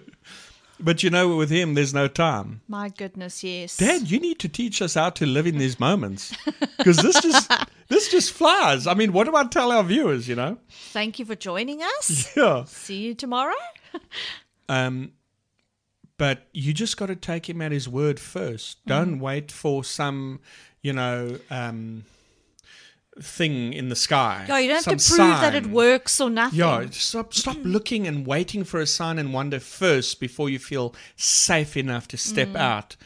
But 0.82 1.02
you 1.02 1.10
know, 1.10 1.36
with 1.36 1.50
him, 1.50 1.74
there's 1.74 1.92
no 1.92 2.08
time. 2.08 2.62
My 2.66 2.88
goodness, 2.88 3.44
yes. 3.44 3.76
Dad, 3.76 4.10
you 4.10 4.18
need 4.18 4.38
to 4.38 4.48
teach 4.48 4.80
us 4.80 4.94
how 4.94 5.10
to 5.10 5.26
live 5.26 5.46
in 5.46 5.58
these 5.58 5.78
moments 5.78 6.34
because 6.78 6.96
this 6.96 7.20
just 7.20 7.52
this 7.88 8.10
just 8.10 8.32
flies. 8.32 8.86
I 8.86 8.94
mean, 8.94 9.12
what 9.12 9.24
do 9.24 9.36
I 9.36 9.44
tell 9.44 9.72
our 9.72 9.82
viewers? 9.84 10.26
You 10.26 10.36
know, 10.36 10.56
Thank 10.70 11.18
you 11.18 11.26
for 11.26 11.34
joining 11.36 11.82
us. 11.82 12.34
yeah. 12.36 12.64
See 12.64 12.96
you 12.98 13.14
tomorrow. 13.14 13.54
Um, 14.68 15.14
but 16.16 16.46
you 16.52 16.72
just 16.72 16.96
got 16.96 17.06
to 17.06 17.16
take 17.16 17.48
him 17.48 17.60
at 17.60 17.72
his 17.72 17.88
word 17.88 18.20
first. 18.20 18.78
Don't 18.86 19.16
Mm. 19.16 19.20
wait 19.20 19.50
for 19.50 19.82
some, 19.82 20.38
you 20.80 20.92
know, 20.92 21.38
um, 21.50 22.04
thing 23.22 23.72
in 23.72 23.88
the 23.88 23.96
sky. 23.96 24.44
Yeah, 24.48 24.58
you 24.58 24.68
don't 24.68 24.84
have 24.84 24.96
to 24.98 25.14
prove 25.14 25.40
that 25.40 25.54
it 25.54 25.66
works 25.66 26.20
or 26.20 26.30
nothing. 26.30 26.58
Yeah, 26.58 26.86
stop 26.90 27.32
stop 27.34 27.56
looking 27.62 28.06
and 28.06 28.26
waiting 28.26 28.64
for 28.64 28.80
a 28.80 28.86
sign 28.86 29.18
and 29.18 29.32
wonder 29.32 29.60
first 29.60 30.20
before 30.20 30.48
you 30.50 30.58
feel 30.58 30.94
safe 31.16 31.76
enough 31.76 32.08
to 32.08 32.16
step 32.16 32.48
Mm. 32.48 32.56
out. 32.56 32.96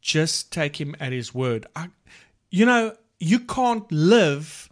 Just 0.00 0.52
take 0.52 0.80
him 0.80 0.94
at 1.00 1.12
his 1.12 1.34
word. 1.34 1.66
I, 1.74 1.88
you 2.50 2.66
know, 2.66 2.96
you 3.18 3.40
can't 3.40 3.90
live 3.90 4.68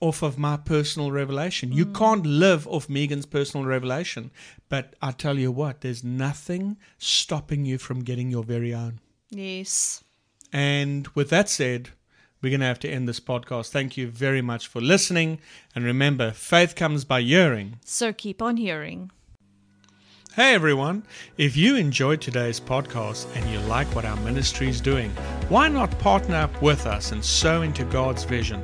off 0.00 0.22
of 0.22 0.38
my 0.38 0.56
personal 0.56 1.10
revelation. 1.10 1.70
Mm. 1.70 1.74
You 1.74 1.86
can't 1.86 2.24
live 2.24 2.66
off 2.68 2.88
Megan's 2.88 3.26
personal 3.26 3.66
revelation. 3.66 4.30
But 4.68 4.94
I 5.02 5.10
tell 5.10 5.38
you 5.38 5.50
what, 5.50 5.80
there's 5.80 6.04
nothing 6.04 6.76
stopping 6.98 7.64
you 7.64 7.78
from 7.78 8.04
getting 8.04 8.30
your 8.30 8.44
very 8.44 8.72
own. 8.72 9.00
Yes. 9.30 10.04
And 10.52 11.08
with 11.08 11.30
that 11.30 11.48
said, 11.48 11.90
we're 12.40 12.50
going 12.50 12.60
to 12.60 12.66
have 12.66 12.78
to 12.80 12.88
end 12.88 13.08
this 13.08 13.20
podcast. 13.20 13.70
Thank 13.70 13.96
you 13.96 14.06
very 14.08 14.42
much 14.42 14.68
for 14.68 14.80
listening. 14.80 15.38
And 15.74 15.84
remember, 15.84 16.30
faith 16.30 16.76
comes 16.76 17.04
by 17.04 17.22
hearing. 17.22 17.78
So 17.84 18.12
keep 18.12 18.40
on 18.40 18.56
hearing. 18.56 19.10
Hey 20.34 20.54
everyone, 20.54 21.02
if 21.36 21.56
you 21.56 21.74
enjoyed 21.74 22.20
today's 22.20 22.60
podcast 22.60 23.26
and 23.34 23.50
you 23.50 23.58
like 23.66 23.92
what 23.92 24.04
our 24.04 24.16
ministry 24.18 24.68
is 24.68 24.80
doing, 24.80 25.10
why 25.48 25.66
not 25.66 25.98
partner 25.98 26.36
up 26.36 26.62
with 26.62 26.86
us 26.86 27.10
and 27.10 27.24
sow 27.24 27.62
into 27.62 27.84
God's 27.86 28.22
vision, 28.22 28.60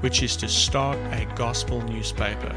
which 0.00 0.24
is 0.24 0.34
to 0.38 0.48
start 0.48 0.98
a 1.12 1.24
gospel 1.36 1.80
newspaper? 1.82 2.52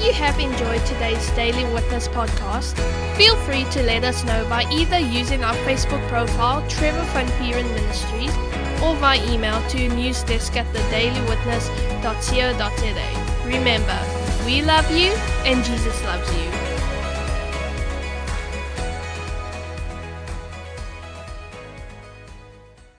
You 0.07 0.13
have 0.13 0.39
enjoyed 0.39 0.79
today's 0.85 1.29
Daily 1.31 1.65
Witness 1.73 2.07
podcast, 2.07 2.77
feel 3.17 3.35
free 3.43 3.65
to 3.71 3.83
let 3.83 4.05
us 4.05 4.23
know 4.23 4.47
by 4.47 4.63
either 4.71 4.99
using 4.99 5.43
our 5.43 5.53
Facebook 5.67 6.07
profile, 6.07 6.65
Trevor 6.69 7.03
Van 7.11 7.27
Pieren 7.37 7.67
Ministries, 7.75 8.33
or 8.81 8.95
by 9.01 9.17
email 9.27 9.61
to 9.67 9.89
newsdesk 9.89 10.55
at 10.55 10.65
thedailywitness.co.za. 10.73 13.45
Remember, 13.45 13.99
we 14.45 14.61
love 14.61 14.89
you 14.91 15.11
and 15.43 15.61
Jesus 15.65 16.01
loves 16.05 16.33
you. 16.37 16.56